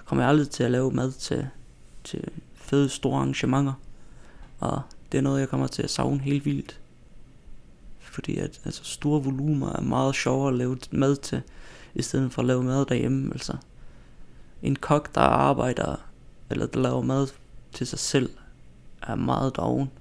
Kommer 0.06 0.24
jeg 0.24 0.30
aldrig 0.30 0.50
til 0.50 0.63
at 0.63 0.71
lave 0.71 0.91
mad 0.91 1.12
til, 1.12 1.47
til 2.04 2.24
fede, 2.54 2.89
store 2.89 3.17
arrangementer. 3.17 3.74
Og 4.60 4.82
det 5.12 5.17
er 5.17 5.21
noget, 5.21 5.39
jeg 5.39 5.50
kommer 5.50 5.67
til 5.67 5.84
at 5.84 5.89
savne 5.89 6.19
helt 6.19 6.45
vildt. 6.45 6.81
Fordi 8.12 8.38
at 8.38 8.62
altså, 8.65 8.84
store 8.84 9.24
volumer 9.24 9.74
er 9.74 9.82
meget 9.82 10.15
sjovere 10.15 10.52
at 10.52 10.58
lave 10.58 10.78
mad 10.91 11.15
til, 11.15 11.41
i 11.95 12.02
stedet 12.02 12.34
for 12.34 12.41
at 12.41 12.45
lave 12.45 12.63
mad 12.63 12.86
derhjemme. 12.86 13.34
Altså, 13.34 13.58
en 14.62 14.76
kok, 14.76 15.15
der 15.15 15.21
arbejder, 15.21 15.95
eller 16.50 16.65
der 16.65 16.80
laver 16.80 17.02
mad 17.02 17.28
til 17.74 17.88
sig 17.88 18.00
selv, 18.00 18.30
er 19.02 19.15
meget 19.15 19.56
doven. 19.56 19.91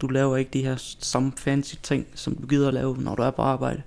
Du 0.00 0.06
laver 0.06 0.36
ikke 0.36 0.50
de 0.52 0.62
her 0.62 0.76
samme 0.98 1.32
fancy 1.36 1.74
ting, 1.82 2.06
som 2.14 2.34
du 2.34 2.46
gider 2.46 2.68
at 2.68 2.74
lave, 2.74 2.96
når 2.96 3.14
du 3.14 3.22
er 3.22 3.30
på 3.30 3.42
arbejde. 3.42 3.82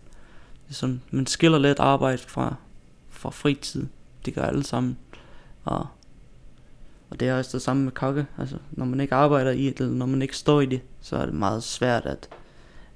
Det 0.68 0.70
er 0.70 0.74
sådan, 0.74 1.02
man 1.12 1.28
skiller 1.28 1.58
lidt 1.60 1.80
arbejde 1.80 2.18
fra, 2.18 2.56
fra 3.10 3.30
fritid. 3.30 3.88
Det 4.26 4.34
gør 4.34 4.44
alle 4.44 4.64
sammen. 4.64 4.98
Og, 5.64 5.88
og 7.10 7.20
det 7.20 7.28
er 7.28 7.38
også 7.38 7.52
det 7.54 7.62
samme 7.62 7.84
med 7.84 7.92
kokke. 7.92 8.26
Altså, 8.38 8.58
når 8.72 8.86
man 8.86 9.00
ikke 9.00 9.16
arbejder 9.16 9.52
i 9.52 9.66
det, 9.66 9.80
eller 9.80 9.96
når 9.96 10.06
man 10.06 10.22
ikke 10.22 10.38
står 10.38 10.62
i 10.62 10.66
det, 10.66 10.82
så 11.02 11.16
er 11.16 11.26
det 11.26 11.34
meget 11.34 11.64
svært 11.64 12.06
at, 12.06 12.30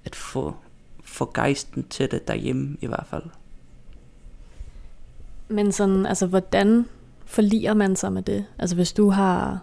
at 0.06 0.16
få, 0.16 0.56
få 1.04 1.32
gejsten 1.34 1.84
til 1.84 2.12
det 2.12 2.28
derhjemme 2.28 2.78
i 2.82 2.88
hvert 2.88 3.06
fald. 3.10 3.24
Men 5.48 5.72
sådan, 5.72 6.06
altså, 6.06 6.28
hvordan 6.28 6.86
forliger 7.26 7.74
man 7.74 7.96
sig 7.96 8.14
med 8.14 8.22
det? 8.22 8.46
Altså, 8.58 8.76
hvis 8.76 8.94
du 8.94 9.10
har 9.10 9.60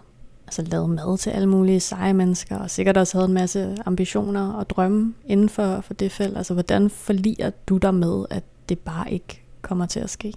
altså, 0.47 0.61
lavet 0.61 0.89
mad 0.89 1.17
til 1.17 1.29
alle 1.29 1.49
mulige 1.49 1.79
seje 1.79 2.13
mennesker, 2.13 2.57
og 2.57 2.69
sikkert 2.69 2.97
også 2.97 3.17
havde 3.17 3.27
en 3.27 3.33
masse 3.33 3.77
ambitioner 3.85 4.51
og 4.51 4.69
drømme 4.69 5.13
inden 5.25 5.49
for, 5.49 5.81
for 5.81 5.93
det 5.93 6.11
felt, 6.11 6.37
altså, 6.37 6.53
hvordan 6.53 6.89
forliger 6.89 7.51
du 7.69 7.77
dig 7.77 7.93
med, 7.93 8.25
at 8.29 8.43
det 8.69 8.79
bare 8.79 9.11
ikke 9.11 9.43
kommer 9.61 9.85
til 9.85 9.99
at 9.99 10.09
ske 10.09 10.33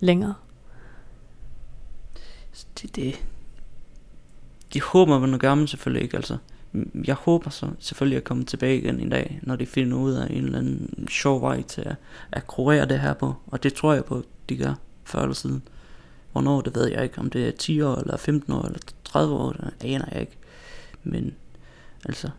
længere? 0.00 0.34
Det, 2.82 2.96
det, 2.96 3.26
de 4.74 4.80
håber 4.80 5.18
man 5.18 5.38
gør, 5.38 5.54
men 5.54 5.66
selvfølgelig 5.66 6.02
ikke, 6.02 6.16
altså. 6.16 6.36
Jeg 7.04 7.14
håber 7.14 7.50
så 7.50 7.70
selvfølgelig 7.78 8.16
at 8.16 8.24
komme 8.24 8.44
tilbage 8.44 8.78
igen 8.78 9.00
en 9.00 9.08
dag, 9.08 9.40
når 9.42 9.56
de 9.56 9.66
finder 9.66 9.96
ud 9.96 10.12
af 10.12 10.26
en 10.30 10.44
eller 10.44 10.58
anden 10.58 11.08
sjov 11.10 11.42
vej 11.42 11.62
til 11.62 11.80
at, 11.80 11.96
at 12.32 12.46
kurere 12.46 12.86
det 12.86 13.00
her 13.00 13.14
på. 13.14 13.34
Og 13.46 13.62
det 13.62 13.74
tror 13.74 13.92
jeg 13.92 14.04
på, 14.04 14.22
de 14.48 14.56
gør 14.56 14.74
før 15.04 15.20
eller 15.20 15.34
siden. 15.34 15.62
Hvornår, 16.32 16.60
det 16.60 16.74
ved 16.74 16.86
jeg 16.86 17.02
ikke. 17.02 17.18
Om 17.18 17.30
det 17.30 17.48
er 17.48 17.52
10 17.52 17.80
år, 17.80 17.94
eller 17.96 18.16
15 18.16 18.52
år, 18.52 18.62
eller 18.62 18.78
30 19.04 19.34
år, 19.34 19.52
det 19.52 19.72
aner 19.82 20.06
jeg 20.12 20.20
ikke. 20.20 20.36
Men 21.04 21.34
altså, 22.04 22.30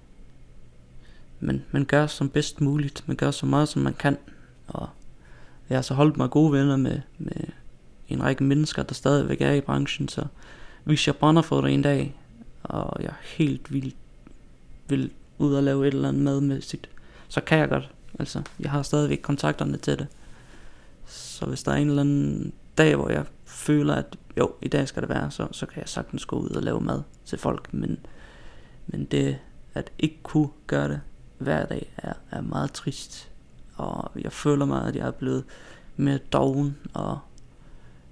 man, 1.40 1.64
man 1.72 1.86
gør 1.86 2.08
som 2.08 2.30
bedst 2.30 2.62
muligt. 2.62 3.04
Man 3.08 3.18
gør 3.18 3.32
så 3.32 3.46
meget, 3.46 3.70
som 3.70 3.82
man 3.82 3.94
kan. 3.94 4.18
Og 4.68 4.90
jeg 5.70 5.78
har 5.78 5.82
så 5.82 5.94
holdt 5.94 6.18
mig 6.18 6.30
gode 6.30 6.52
venner 6.52 6.78
med, 6.78 7.00
med 7.18 7.48
en 8.10 8.24
række 8.24 8.44
mennesker, 8.44 8.84
der 8.84 8.94
stadigvæk 8.94 9.42
er 9.42 9.52
i 9.52 9.62
branchen. 9.62 10.08
Så 10.08 10.26
hvis 10.84 11.08
jeg 11.08 11.16
brænder 11.16 11.42
for 11.42 11.62
det 11.62 11.74
en 11.74 11.82
dag, 11.82 12.16
og 12.64 13.04
jeg 13.04 13.10
er 13.10 13.38
helt 13.38 13.74
vildt 13.74 13.96
vil 14.88 15.12
ud 15.38 15.54
og 15.54 15.64
lave 15.64 15.88
et 15.88 15.94
eller 15.94 16.10
andet 16.10 16.24
madmæssigt, 16.24 16.90
så 17.28 17.42
kan 17.42 17.58
jeg 17.58 17.70
godt. 17.70 17.90
Altså, 18.20 18.42
jeg 18.60 18.72
har 18.72 18.82
stadigvæk 18.82 19.20
kontakterne 19.22 19.78
til 19.78 20.00
det. 20.00 20.08
Så 21.06 21.46
hvis 21.46 21.64
der 21.64 21.72
er 21.72 21.76
en 21.76 21.88
eller 21.88 22.02
anden 22.02 22.54
dag, 22.78 22.96
hvor 22.96 23.10
jeg 23.10 23.26
føler, 23.46 23.96
at 23.96 24.18
jo, 24.38 24.54
i 24.62 24.68
dag 24.68 24.88
skal 24.88 25.02
det 25.02 25.10
være, 25.10 25.32
så, 25.32 25.48
så 25.52 25.66
kan 25.66 25.80
jeg 25.80 25.90
sagtens 25.90 26.26
gå 26.26 26.36
ud 26.36 26.50
og 26.50 26.64
lave 26.64 26.82
mad 26.82 27.02
til 27.26 27.38
folk. 27.38 27.74
Men, 27.74 27.98
men 28.88 29.06
det 29.06 29.40
at 29.76 29.92
ikke 30.00 30.20
kunne 30.24 30.50
gøre 30.68 30.90
det 30.90 31.02
hver 31.38 31.66
dag 31.66 31.94
er, 31.98 32.14
er 32.32 32.42
meget 32.42 32.72
trist. 32.72 33.32
Og 33.76 34.12
jeg 34.22 34.32
føler 34.32 34.66
mig, 34.66 34.88
at 34.88 34.96
jeg 34.96 35.08
er 35.08 35.12
blevet 35.12 35.44
mere 35.96 36.18
doven 36.18 36.78
og 36.94 37.20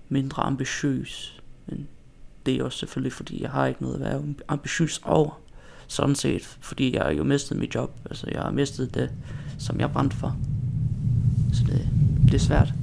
mindre 0.09 0.43
ambitiøs. 0.43 1.41
Men 1.65 1.88
det 2.45 2.55
er 2.55 2.63
også 2.63 2.77
selvfølgelig, 2.77 3.13
fordi 3.13 3.41
jeg 3.41 3.49
har 3.49 3.65
ikke 3.65 3.81
noget 3.81 3.95
at 3.95 4.01
være 4.01 4.33
ambitiøs 4.47 5.01
over. 5.03 5.39
Sådan 5.88 6.15
set, 6.15 6.58
fordi 6.62 6.96
jeg 6.96 7.04
har 7.04 7.12
jo 7.12 7.24
mistet 7.24 7.58
mit 7.58 7.76
job. 7.76 7.91
Altså, 8.06 8.28
jeg 8.32 8.41
har 8.41 8.52
mistet 8.52 8.93
det, 8.93 9.12
som 9.60 9.80
jeg 9.80 9.91
brændte 9.91 10.15
for. 10.15 10.36
Så 11.54 11.63
det, 11.63 11.89
det 12.26 12.34
er 12.34 12.39
svært. 12.39 12.74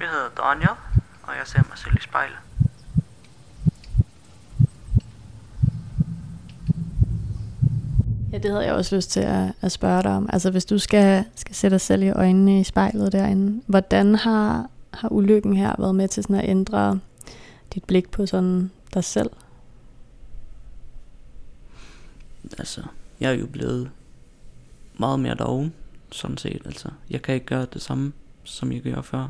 Jeg 0.00 0.08
hedder 0.08 0.28
Daniel, 0.36 0.76
og 1.22 1.32
jeg 1.38 1.46
ser 1.46 1.62
mig 1.68 1.78
selv 1.78 1.94
i 1.96 2.02
spejlet. 2.02 2.36
Ja, 8.32 8.38
det 8.38 8.50
havde 8.50 8.64
jeg 8.64 8.74
også 8.74 8.96
lyst 8.96 9.10
til 9.10 9.20
at, 9.20 9.52
at 9.60 9.72
spørge 9.72 10.02
dig 10.02 10.10
om. 10.10 10.28
Altså 10.32 10.50
hvis 10.50 10.64
du 10.64 10.78
skal, 10.78 11.24
skal 11.34 11.54
sætte 11.54 11.74
dig 11.74 11.80
selv 11.80 12.02
i 12.02 12.10
øjnene 12.10 12.60
i 12.60 12.64
spejlet 12.64 13.12
derinde, 13.12 13.62
hvordan 13.66 14.14
har, 14.14 14.66
har 14.90 15.12
ulykken 15.12 15.56
her 15.56 15.74
været 15.78 15.94
med 15.94 16.08
til 16.08 16.22
sådan 16.22 16.36
at 16.36 16.48
ændre 16.48 16.98
dit 17.74 17.84
blik 17.84 18.10
på 18.10 18.26
sådan 18.26 18.70
dig 18.94 19.04
selv? 19.04 19.30
Altså, 22.58 22.82
jeg 23.20 23.30
er 23.30 23.38
jo 23.38 23.46
blevet 23.46 23.90
meget 24.98 25.20
mere 25.20 25.34
doven, 25.34 25.74
sådan 26.10 26.36
set. 26.36 26.62
Altså, 26.64 26.88
jeg 27.10 27.22
kan 27.22 27.34
ikke 27.34 27.46
gøre 27.46 27.66
det 27.72 27.82
samme, 27.82 28.12
som 28.44 28.72
jeg 28.72 28.82
gjorde 28.82 29.02
før. 29.02 29.28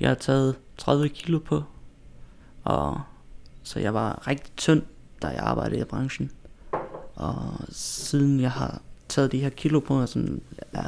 Jeg 0.00 0.08
har 0.10 0.14
taget 0.14 0.56
30 0.78 1.08
kilo 1.08 1.38
på, 1.38 1.62
og 2.64 3.00
så 3.62 3.80
jeg 3.80 3.94
var 3.94 4.26
rigtig 4.26 4.52
tynd, 4.56 4.82
da 5.22 5.26
jeg 5.26 5.38
arbejdede 5.38 5.80
i 5.80 5.84
branchen. 5.84 6.30
Og 7.14 7.54
siden 7.68 8.40
jeg 8.40 8.50
har 8.50 8.82
taget 9.08 9.32
de 9.32 9.40
her 9.40 9.50
kilo 9.50 9.80
på, 9.80 10.00
og 10.00 10.08
sådan, 10.08 10.42
ja, 10.74 10.84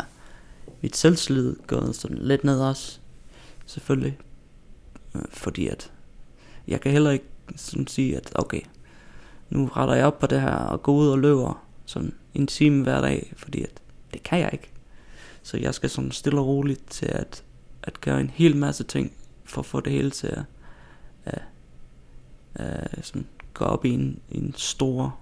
mit 0.80 0.96
selvslid 0.96 1.56
gået 1.66 1.96
sådan 1.96 2.18
lidt 2.18 2.44
ned 2.44 2.60
også. 2.60 2.98
Selvfølgelig. 3.66 4.18
Øh, 5.14 5.22
fordi 5.30 5.68
at 5.68 5.92
jeg 6.68 6.80
kan 6.80 6.92
heller 6.92 7.10
ikke 7.10 7.29
sådan 7.56 7.86
sige, 7.86 8.16
at 8.16 8.32
okay, 8.34 8.60
nu 9.50 9.66
retter 9.66 9.94
jeg 9.94 10.06
op 10.06 10.18
på 10.18 10.26
det 10.26 10.40
her 10.40 10.54
og 10.54 10.82
går 10.82 10.92
ud 10.92 11.08
og 11.08 11.18
løber 11.18 11.66
sådan 11.86 12.14
en 12.34 12.46
time 12.46 12.82
hver 12.82 13.00
dag, 13.00 13.32
fordi 13.36 13.62
at 13.62 13.82
det 14.12 14.22
kan 14.22 14.38
jeg 14.38 14.50
ikke. 14.52 14.70
Så 15.42 15.56
jeg 15.56 15.74
skal 15.74 15.90
sådan 15.90 16.12
stille 16.12 16.40
og 16.40 16.46
roligt 16.46 16.90
til 16.90 17.06
at, 17.06 17.44
at 17.82 18.00
gøre 18.00 18.20
en 18.20 18.30
hel 18.30 18.56
masse 18.56 18.84
ting, 18.84 19.12
for 19.44 19.60
at 19.60 19.66
få 19.66 19.80
det 19.80 19.92
hele 19.92 20.10
til 20.10 20.26
at, 20.26 20.42
at, 21.24 21.42
at 22.54 23.06
sådan 23.06 23.26
gå 23.54 23.64
op 23.64 23.84
i 23.84 23.90
en, 23.90 24.20
en 24.30 24.54
stor 24.56 25.18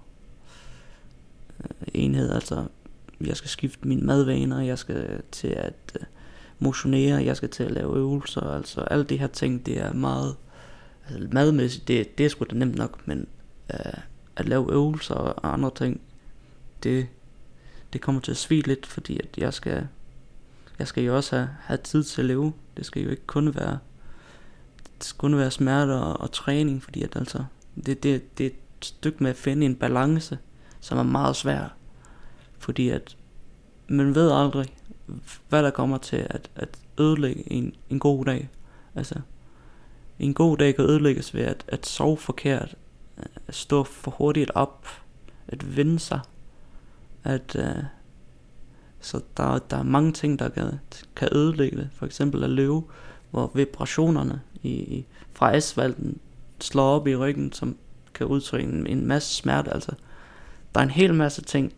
øh, 1.63 1.87
enhed. 1.93 2.31
Altså, 2.31 2.65
jeg 3.21 3.37
skal 3.37 3.49
skifte 3.49 3.87
mine 3.87 4.01
madvaner, 4.01 4.61
jeg 4.61 4.79
skal 4.79 5.21
til 5.31 5.47
at 5.47 5.97
øh, 5.99 6.05
motionere, 6.59 7.23
jeg 7.23 7.37
skal 7.37 7.49
til 7.49 7.63
at 7.63 7.71
lave 7.71 7.97
øvelser. 7.97 8.41
Altså, 8.41 8.81
alle 8.81 9.03
de 9.03 9.17
her 9.17 9.27
ting, 9.27 9.65
det 9.65 9.77
er 9.77 9.93
meget... 9.93 10.35
Altså, 11.09 11.27
madmæssigt, 11.31 11.87
det, 11.87 12.17
det 12.17 12.25
er 12.25 12.29
sgu 12.29 12.45
da 12.49 12.55
nemt 12.55 12.75
nok, 12.75 13.07
men 13.07 13.27
øh, 13.73 13.93
at 14.35 14.49
lave 14.49 14.71
øvelser 14.71 15.15
og 15.15 15.53
andre 15.53 15.71
ting, 15.75 16.01
det, 16.83 17.07
det 17.93 18.01
kommer 18.01 18.21
til 18.21 18.31
at 18.31 18.37
svige 18.37 18.67
lidt, 18.67 18.85
fordi 18.85 19.19
at 19.19 19.37
jeg 19.37 19.53
skal, 19.53 19.87
jeg 20.79 20.87
skal 20.87 21.03
jo 21.03 21.15
også 21.15 21.35
have, 21.35 21.49
have 21.61 21.77
tid 21.77 22.03
til 22.03 22.21
at 22.21 22.25
leve. 22.25 22.53
Det 22.77 22.85
skal 22.85 23.03
jo 23.03 23.09
ikke 23.09 23.25
kun 23.25 23.55
være, 23.55 23.79
det 24.97 25.03
skal 25.03 25.17
kun 25.17 25.37
være 25.37 25.51
smerter 25.51 25.95
og, 25.95 26.19
og 26.19 26.31
træning, 26.31 26.83
fordi 26.83 27.03
at 27.03 27.15
altså, 27.15 27.43
det, 27.75 28.03
det, 28.03 28.37
det 28.37 28.45
er 28.45 28.49
et 28.49 28.85
stykke 28.85 29.23
med 29.23 29.29
at 29.29 29.37
finde 29.37 29.65
en 29.65 29.75
balance, 29.75 30.37
som 30.79 30.97
er 30.97 31.03
meget 31.03 31.35
svær. 31.35 31.75
Fordi 32.59 32.89
at 32.89 33.17
man 33.87 34.15
ved 34.15 34.31
aldrig, 34.31 34.67
hvad 35.49 35.63
der 35.63 35.69
kommer 35.69 35.97
til 35.97 36.27
at, 36.29 36.49
at 36.55 36.69
ødelægge 36.99 37.51
en, 37.51 37.75
en 37.89 37.99
god 37.99 38.25
dag. 38.25 38.49
Altså, 38.95 39.15
en 40.19 40.33
god 40.33 40.57
dag 40.57 40.75
kan 40.75 40.85
ødelægges 40.85 41.33
ved 41.33 41.41
at, 41.41 41.65
at 41.67 41.85
sove 41.85 42.17
forkert, 42.17 42.75
at 43.47 43.55
stå 43.55 43.83
for 43.83 44.11
hurtigt 44.11 44.51
op, 44.55 44.87
at 45.47 45.77
vende 45.77 45.99
sig, 45.99 46.19
at 47.23 47.55
uh, 47.59 47.83
så 48.99 49.21
der, 49.37 49.59
der 49.59 49.77
er 49.77 49.83
mange 49.83 50.11
ting, 50.11 50.39
der 50.39 50.49
kan, 50.49 50.79
kan 51.15 51.29
ødelægge 51.31 51.77
det. 51.77 51.89
For 51.93 52.05
eksempel 52.05 52.43
at 52.43 52.49
løbe, 52.49 52.81
hvor 53.31 53.51
vibrationerne 53.55 54.41
i, 54.63 54.69
i, 54.69 55.05
fra 55.31 55.55
asfalten 55.55 56.19
slår 56.59 56.95
op 56.95 57.07
i 57.07 57.15
ryggen, 57.15 57.53
som 57.53 57.77
kan 58.13 58.27
udtrykke 58.27 58.69
en, 58.69 58.87
en 58.87 59.05
masse 59.05 59.35
smerte. 59.35 59.73
Altså, 59.73 59.91
der 60.75 60.79
er 60.79 60.83
en 60.83 60.89
hel 60.89 61.13
masse 61.13 61.41
ting, 61.41 61.73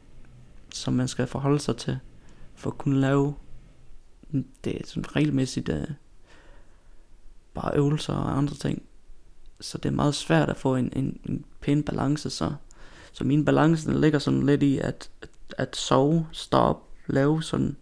som 0.74 0.94
man 0.94 1.08
skal 1.08 1.28
forholde 1.28 1.60
sig 1.60 1.78
til, 1.78 2.00
for 2.56 2.70
at 2.70 2.78
kunne 2.78 3.00
lave 3.00 3.34
det 4.64 4.82
er 4.82 4.82
sådan 4.86 5.16
regelmæssigt 5.16 5.70
uh, 5.70 5.84
bare 7.54 7.76
øvelser 7.76 8.14
og 8.14 8.38
andre 8.38 8.56
ting. 8.56 8.84
Så 9.60 9.78
det 9.78 9.90
er 9.90 9.94
meget 9.94 10.16
svært 10.16 10.50
at 10.50 10.58
få 10.58 10.76
en, 10.76 10.94
en, 10.96 11.20
en 11.26 11.46
pæn 11.62 11.84
balance, 11.84 12.30
så, 12.30 12.54
så 13.12 13.24
min 13.24 13.46
balance 13.46 13.90
den 13.90 14.02
ligger 14.02 14.20
sådan 14.20 14.46
lidt 14.46 14.64
i 14.64 14.78
at, 14.78 15.10
at, 15.22 15.30
at 15.58 15.76
sove, 15.76 16.28
stå 16.32 16.58
op, 16.58 16.88
lave 17.08 17.44
sådan 17.44 17.76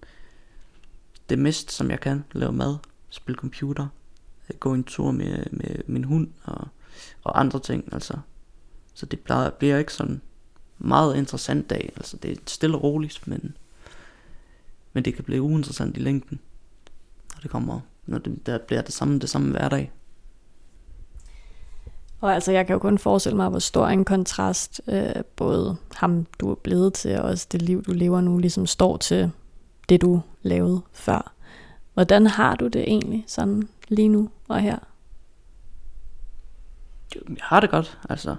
det 1.30 1.40
mest 1.40 1.72
som 1.72 1.92
jeg 1.92 2.00
kan, 2.00 2.24
lave 2.32 2.52
mad, 2.52 2.78
spille 3.10 3.38
computer, 3.38 3.88
gå 4.60 4.74
en 4.74 4.84
tur 4.84 5.12
med, 5.12 5.46
med 5.52 5.84
min 5.88 6.04
hund 6.04 6.28
og, 6.44 6.68
og 7.24 7.40
andre 7.40 7.60
ting, 7.60 7.94
altså. 7.94 8.18
Så 8.94 9.06
det 9.06 9.20
bliver, 9.20 9.50
bliver 9.50 9.78
ikke 9.78 9.94
sådan 9.94 10.22
meget 10.78 11.18
interessant 11.18 11.70
dag, 11.70 11.94
altså 11.96 12.18
det 12.18 12.32
er 12.32 12.36
stille 12.48 12.78
og 12.78 12.84
roligt, 12.84 13.28
men, 13.28 13.58
men 14.94 15.06
det 15.06 15.16
kan 15.16 15.24
blive 15.24 15.42
uinteressant 15.42 15.98
i 15.98 16.00
længden, 16.00 16.40
når 17.36 17.42
det 17.42 17.52
kommer, 17.52 17.80
når 18.10 18.18
det, 18.18 18.46
der 18.46 18.58
bliver 18.58 18.82
det 18.82 18.94
samme, 18.94 19.20
det 19.20 19.30
samme 19.30 19.52
hver 19.52 19.70
dag. 19.70 19.92
Og 22.22 22.34
altså, 22.34 22.52
jeg 22.52 22.68
kan 22.68 22.74
jo 22.74 22.80
kun 22.80 22.98
forestille 22.98 23.36
mig, 23.36 23.50
hvor 23.50 23.60
stor 23.60 23.88
en 23.88 24.06
kontrast 24.06 24.82
øh, 24.88 25.24
både 25.36 25.78
ham, 25.96 26.26
du 26.40 26.52
er 26.52 26.56
blevet 26.56 26.94
til, 26.94 27.18
og 27.18 27.24
også 27.24 27.48
det 27.52 27.62
liv, 27.62 27.84
du 27.84 27.92
lever 27.92 28.22
nu, 28.22 28.38
ligesom 28.38 28.66
står 28.66 28.98
til 28.98 29.32
det, 29.90 30.02
du 30.02 30.22
lavede 30.42 30.82
før. 30.94 31.34
Hvordan 31.94 32.28
har 32.28 32.56
du 32.56 32.68
det 32.68 32.82
egentlig 32.82 33.24
sådan 33.28 33.70
lige 33.88 34.10
nu 34.10 34.30
og 34.48 34.60
her? 34.60 34.78
Jeg 37.16 37.38
har 37.42 37.60
det 37.60 37.70
godt, 37.70 38.00
altså. 38.10 38.36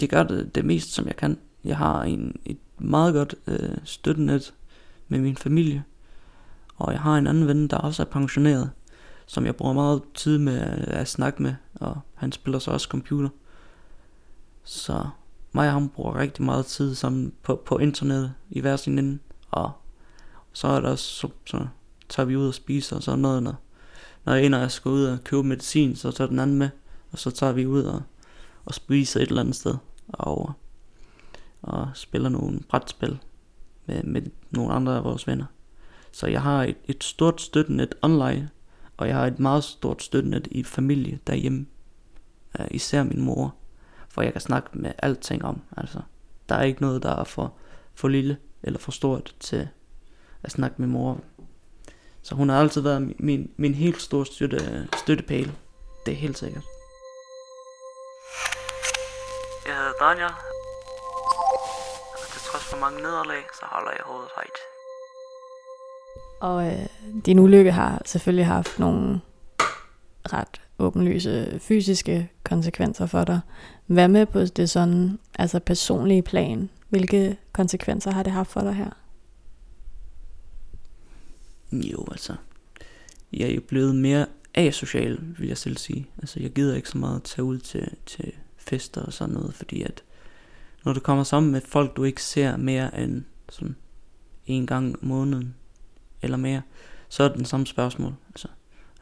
Jeg 0.00 0.08
gør 0.08 0.22
det, 0.22 0.54
det 0.54 0.64
mest, 0.64 0.92
som 0.92 1.06
jeg 1.06 1.16
kan. 1.16 1.38
Jeg 1.64 1.76
har 1.76 2.02
en, 2.02 2.36
et 2.44 2.58
meget 2.78 3.14
godt 3.14 3.34
øh, 3.46 3.76
støttenet 3.84 4.54
med 5.08 5.18
min 5.18 5.36
familie. 5.36 5.84
Og 6.78 6.92
jeg 6.92 7.00
har 7.00 7.18
en 7.18 7.26
anden 7.26 7.46
ven, 7.46 7.68
der 7.68 7.76
også 7.76 8.02
er 8.02 8.06
pensioneret 8.06 8.70
som 9.28 9.46
jeg 9.46 9.56
bruger 9.56 9.72
meget 9.72 10.02
tid 10.14 10.38
med 10.38 10.60
at 10.86 11.08
snakke 11.08 11.42
med, 11.42 11.54
og 11.74 12.00
han 12.14 12.32
spiller 12.32 12.58
så 12.58 12.70
også 12.70 12.88
computer. 12.88 13.28
Så 14.64 15.06
mig 15.52 15.66
og 15.66 15.72
ham 15.72 15.88
bruger 15.88 16.16
rigtig 16.16 16.44
meget 16.44 16.66
tid 16.66 16.94
sammen 16.94 17.32
på, 17.42 17.62
på 17.66 17.78
internet 17.78 18.34
i 18.50 18.60
hver 18.60 18.76
sin 18.76 18.98
ende, 18.98 19.18
og 19.50 19.72
så 20.52 20.68
er 20.68 20.80
der 20.80 20.96
så, 20.96 21.28
så 21.46 21.66
tager 22.08 22.26
vi 22.26 22.36
ud 22.36 22.48
og 22.48 22.54
spiser 22.54 22.96
og 22.96 23.02
sådan 23.02 23.18
noget, 23.18 23.42
når, 23.42 23.54
når 24.24 24.34
en 24.34 24.54
af 24.54 24.64
os 24.64 24.72
skal 24.72 24.90
ud 24.90 25.04
og 25.04 25.24
købe 25.24 25.42
medicin, 25.42 25.96
så 25.96 26.10
tager 26.10 26.28
den 26.28 26.38
anden 26.38 26.58
med, 26.58 26.68
og 27.12 27.18
så 27.18 27.30
tager 27.30 27.52
vi 27.52 27.66
ud 27.66 27.82
og, 27.82 28.02
og 28.64 28.74
spiser 28.74 29.20
et 29.20 29.28
eller 29.28 29.40
andet 29.40 29.56
sted, 29.56 29.74
og, 30.08 30.52
og 31.62 31.88
spiller 31.94 32.28
nogle 32.28 32.60
brætspil 32.68 33.18
med, 33.86 34.02
med 34.02 34.22
nogle 34.50 34.72
andre 34.72 34.96
af 34.96 35.04
vores 35.04 35.26
venner. 35.26 35.44
Så 36.12 36.26
jeg 36.26 36.42
har 36.42 36.64
et, 36.64 36.76
et 36.84 37.04
stort 37.04 37.40
støttenet 37.40 37.94
online, 38.02 38.50
og 38.96 39.08
jeg 39.08 39.16
har 39.16 39.26
et 39.26 39.38
meget 39.38 39.64
stort 39.64 40.02
støttenet 40.02 40.48
i 40.50 40.62
familie 40.62 41.18
derhjemme. 41.26 41.66
Uh, 42.58 42.66
især 42.70 43.02
min 43.02 43.20
mor. 43.20 43.54
For 44.08 44.22
jeg 44.22 44.32
kan 44.32 44.40
snakke 44.40 44.68
med 44.72 44.92
alting 44.98 45.44
om. 45.44 45.60
Altså, 45.76 46.00
der 46.48 46.54
er 46.54 46.62
ikke 46.62 46.80
noget, 46.80 47.02
der 47.02 47.16
er 47.16 47.24
for, 47.24 47.52
for 47.94 48.08
lille 48.08 48.36
eller 48.62 48.78
for 48.78 48.92
stort 48.92 49.34
til 49.40 49.68
at 50.42 50.50
snakke 50.50 50.76
med 50.78 50.88
mor. 50.88 51.20
Så 52.22 52.34
hun 52.34 52.48
har 52.48 52.60
altid 52.60 52.80
været 52.80 53.14
min, 53.18 53.50
min 53.56 53.74
helt 53.74 54.02
store 54.02 54.26
støtte, 54.26 54.88
støttepæl. 54.96 55.52
Det 56.06 56.12
er 56.12 56.16
helt 56.16 56.38
sikkert. 56.38 56.64
Jeg 59.66 59.76
hedder 59.76 59.92
Daniel. 60.00 60.34
Og 62.12 62.26
til 62.32 62.40
trods 62.40 62.64
for 62.64 62.76
mange 62.76 63.02
nederlag, 63.02 63.42
så 63.60 63.66
holder 63.66 63.90
jeg 63.90 64.00
hovedet 64.04 64.30
højt. 64.34 64.77
Og 66.40 66.66
øh, 66.66 66.86
din 67.26 67.38
ulykke 67.38 67.72
har 67.72 68.02
selvfølgelig 68.04 68.46
haft 68.46 68.78
nogle 68.78 69.20
ret 70.32 70.60
åbenlyse 70.78 71.58
fysiske 71.60 72.30
konsekvenser 72.44 73.06
for 73.06 73.24
dig. 73.24 73.40
Hvad 73.86 74.08
med 74.08 74.26
på 74.26 74.40
det 74.40 74.70
sådan, 74.70 75.18
altså 75.38 75.58
personlige 75.58 76.22
plan? 76.22 76.70
Hvilke 76.88 77.36
konsekvenser 77.52 78.10
har 78.10 78.22
det 78.22 78.32
haft 78.32 78.50
for 78.50 78.60
dig 78.60 78.74
her? 78.74 78.90
Jo, 81.72 82.06
altså, 82.10 82.34
jeg 83.32 83.48
er 83.48 83.54
jo 83.54 83.60
blevet 83.68 83.96
mere 83.96 84.26
asocial, 84.54 85.18
vil 85.38 85.48
jeg 85.48 85.58
selv 85.58 85.76
sige. 85.76 86.06
Altså, 86.18 86.40
jeg 86.40 86.50
gider 86.50 86.76
ikke 86.76 86.88
så 86.88 86.98
meget 86.98 87.16
at 87.16 87.22
tage 87.22 87.44
ud 87.44 87.58
til, 87.58 87.90
til 88.06 88.32
fester 88.56 89.02
og 89.02 89.12
sådan 89.12 89.34
noget, 89.34 89.54
fordi 89.54 89.82
at 89.82 90.02
når 90.84 90.92
du 90.92 91.00
kommer 91.00 91.24
sammen 91.24 91.52
med 91.52 91.60
folk, 91.60 91.96
du 91.96 92.04
ikke 92.04 92.22
ser 92.22 92.56
mere 92.56 93.00
end 93.02 93.24
sådan 93.48 93.76
en 94.46 94.66
gang 94.66 94.94
om 95.02 95.08
måneden, 95.08 95.54
eller 96.22 96.36
mere, 96.36 96.62
så 97.08 97.22
er 97.22 97.28
det 97.28 97.36
den 97.36 97.44
samme 97.44 97.66
spørgsmål. 97.66 98.14
Altså, 98.28 98.48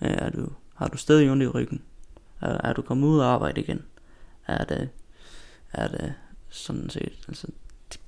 øh, 0.03 0.11
er 0.11 0.31
du, 0.31 0.49
har 0.75 0.89
du 0.89 0.97
stadig 0.97 1.31
ondt 1.31 1.43
i 1.43 1.47
ryggen? 1.47 1.83
Er, 2.41 2.69
er 2.69 2.73
du 2.73 2.83
kommet 2.83 3.09
ud 3.09 3.19
og 3.19 3.27
arbejde 3.27 3.61
igen? 3.61 3.83
Er 4.47 4.65
det, 4.65 4.89
er 5.73 5.89
det 5.89 6.15
sådan 6.49 6.91
set, 6.91 7.25
altså, 7.29 7.47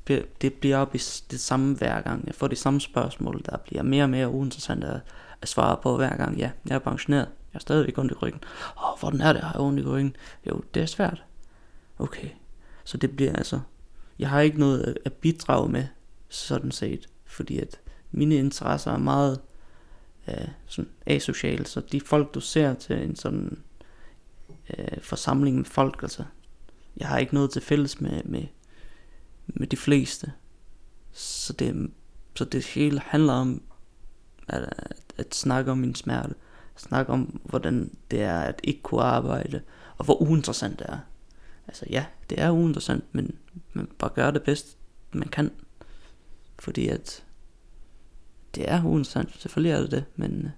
det, 0.09 0.43
det 0.43 0.55
bliver 0.55 0.77
op 0.77 0.95
i 0.95 0.99
det 1.31 1.41
samme 1.41 1.77
hver 1.77 2.01
gang. 2.01 2.27
Jeg 2.27 2.35
får 2.35 2.47
de 2.47 2.57
samme 2.57 2.81
spørgsmål, 2.81 3.43
der 3.47 3.57
bliver 3.57 3.83
mere 3.83 4.05
og 4.05 4.11
mere 4.11 4.29
uinteressant 4.29 4.85
at, 4.85 5.01
at 5.43 5.49
svare 5.49 5.77
på 5.83 5.97
hver 5.97 6.17
gang. 6.17 6.39
Ja, 6.39 6.51
jeg 6.67 6.75
er 6.75 6.79
pensioneret. 6.79 7.27
Jeg 7.27 7.53
har 7.53 7.61
stadigvæk 7.61 7.99
ondt 7.99 8.13
i 8.13 8.15
ryggen. 8.15 8.41
Åh, 8.77 8.93
oh, 8.93 8.99
hvordan 9.01 9.21
er 9.21 9.33
det, 9.33 9.43
har 9.43 9.53
jeg 9.53 9.61
ondt 9.61 9.81
i 9.81 9.87
ryggen? 9.87 10.17
Jo, 10.47 10.63
det 10.75 10.83
er 10.83 10.87
svært. 10.87 11.25
Okay. 11.99 12.29
Så 12.85 12.97
det 12.97 13.17
bliver 13.17 13.33
altså, 13.33 13.61
jeg 14.19 14.29
har 14.29 14.41
ikke 14.41 14.59
noget 14.59 14.99
at 15.05 15.13
bidrage 15.13 15.69
med 15.69 15.87
sådan 16.29 16.71
set. 16.71 17.09
Fordi 17.25 17.59
at 17.59 17.81
mine 18.11 18.35
interesser 18.35 18.93
er 18.93 18.99
meget 18.99 19.41
øh, 20.29 20.49
sådan 20.67 20.91
asociale, 21.07 21.67
så 21.67 21.81
de 21.81 22.01
folk, 22.01 22.35
du 22.35 22.41
ser 22.41 22.75
til 22.75 23.03
en 23.03 23.17
sådan 23.17 23.63
øh, 24.79 25.03
forsamling 25.03 25.57
med 25.57 25.65
folk, 25.65 26.03
altså, 26.03 26.25
jeg 26.97 27.09
har 27.09 27.19
ikke 27.19 27.35
noget 27.35 27.51
til 27.51 27.63
fælles 27.63 28.01
med, 28.01 28.23
med, 28.25 28.47
med 29.47 29.67
de 29.67 29.77
fleste. 29.77 30.33
Så 31.13 31.53
det, 31.53 31.91
så 32.35 32.45
det 32.45 32.67
hele 32.67 33.01
handler 33.01 33.33
om 33.33 33.63
at, 34.49 34.63
at, 34.63 34.97
at 35.17 35.35
snakke 35.35 35.71
om 35.71 35.79
min 35.79 35.95
smerte. 35.95 36.35
Snakke 36.77 37.13
om, 37.13 37.41
hvordan 37.45 37.97
det 38.11 38.23
er 38.23 38.41
at 38.41 38.61
ikke 38.65 38.83
kunne 38.83 39.03
arbejde, 39.03 39.63
og 39.97 40.05
hvor 40.05 40.23
uinteressant 40.23 40.79
det 40.79 40.87
er. 40.89 40.99
Altså 41.69 41.87
ja, 41.91 42.07
det 42.31 42.41
er 42.41 42.51
uinteressant, 42.51 43.05
men 43.13 43.39
man 43.73 43.89
bare 43.99 44.11
gør 44.15 44.31
det 44.31 44.43
bedst, 44.43 44.77
man 45.13 45.29
kan. 45.29 45.51
Fordi 46.59 46.89
at 46.89 47.25
det 48.59 48.71
er 48.71 48.85
uinteressant, 48.85 49.41
selvfølgelig 49.41 49.73
er 49.73 49.81
det 49.81 49.91
det, 49.91 50.05
men, 50.17 50.45
øh, 50.45 50.51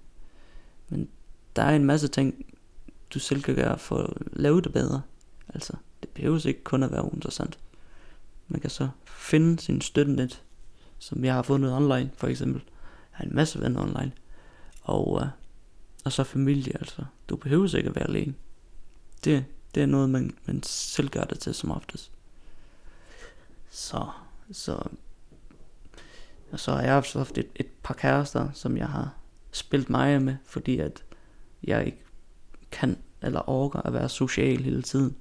men 0.89 1.09
der 1.55 1.63
er 1.63 1.75
en 1.75 1.85
masse 1.85 2.07
ting, 2.07 2.45
du 3.13 3.19
selv 3.19 3.41
kan 3.41 3.55
gøre 3.55 3.77
for 3.77 3.97
at 3.97 4.13
lave 4.33 4.61
det 4.61 4.73
bedre. 4.73 5.01
Altså, 5.49 5.73
det 6.01 6.09
behøver 6.09 6.47
ikke 6.47 6.63
kun 6.63 6.83
at 6.83 6.91
være 6.91 7.03
uinteressant. 7.03 7.59
Man 8.47 8.61
kan 8.61 8.69
så 8.69 8.89
finde 9.05 9.59
sin 9.59 9.81
støttenet, 9.81 10.43
som 10.99 11.25
jeg 11.25 11.33
har 11.33 11.41
fundet 11.41 11.73
online, 11.73 12.11
for 12.17 12.27
eksempel. 12.27 12.61
Jeg 13.11 13.17
har 13.17 13.25
en 13.25 13.35
masse 13.35 13.61
venner 13.61 13.81
online. 13.81 14.11
Og, 14.81 15.21
øh, 15.21 15.27
og 16.05 16.11
så 16.11 16.23
familie, 16.23 16.77
altså. 16.79 17.05
Du 17.29 17.35
behøver 17.35 17.75
ikke 17.75 17.89
at 17.89 17.95
være 17.95 18.07
alene. 18.07 18.33
Det, 19.23 19.45
det 19.75 19.83
er 19.83 19.87
noget, 19.87 20.09
man, 20.09 20.37
man 20.45 20.63
selv 20.63 21.09
gør 21.09 21.23
det 21.23 21.39
til 21.39 21.53
som 21.53 21.71
oftest. 21.71 22.11
Så, 23.69 24.07
så, 24.51 24.83
og 26.51 26.59
så 26.59 26.71
har 26.71 26.81
jeg 26.81 26.95
også 26.95 27.17
haft 27.17 27.37
et, 27.37 27.47
et 27.55 27.67
par 27.83 27.93
kærester, 27.93 28.49
som 28.53 28.77
jeg 28.77 28.87
har 28.87 29.13
spillet 29.51 29.89
mig 29.89 30.21
med, 30.21 30.35
fordi 30.45 30.79
at 30.79 31.03
jeg 31.63 31.85
ikke 31.85 32.03
kan 32.71 32.97
eller 33.21 33.49
orker 33.49 33.81
at 33.81 33.93
være 33.93 34.09
social 34.09 34.63
hele 34.63 34.81
tiden. 34.81 35.15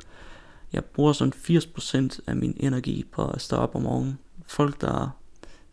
Jeg 0.73 0.85
bruger 0.85 1.13
sådan 1.13 1.33
80% 1.33 2.19
af 2.27 2.37
min 2.37 2.57
energi 2.61 3.05
på 3.13 3.29
at 3.29 3.41
stå 3.41 3.57
op 3.57 3.75
om 3.75 3.83
morgenen. 3.83 4.19
Folk, 4.47 4.81
der, 4.81 5.17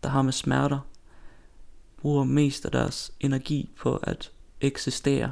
der 0.04 0.10
har 0.10 0.22
med 0.22 0.34
smerter, 0.34 0.80
bruger 1.98 2.24
mest 2.24 2.66
af 2.66 2.72
deres 2.72 3.12
energi 3.20 3.70
på 3.80 3.96
at 3.96 4.32
eksistere. 4.62 5.32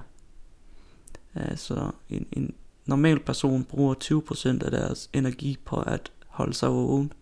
Altså 1.36 1.92
en, 2.10 2.28
en 2.32 2.56
normal 2.86 3.20
person 3.20 3.64
bruger 3.64 3.96
20% 4.62 4.66
af 4.66 4.72
deres 4.72 5.10
energi 5.14 5.58
på 5.66 5.82
at 5.82 6.12
holde 6.28 6.54
sig 6.54 6.70
vågen. 6.70 7.14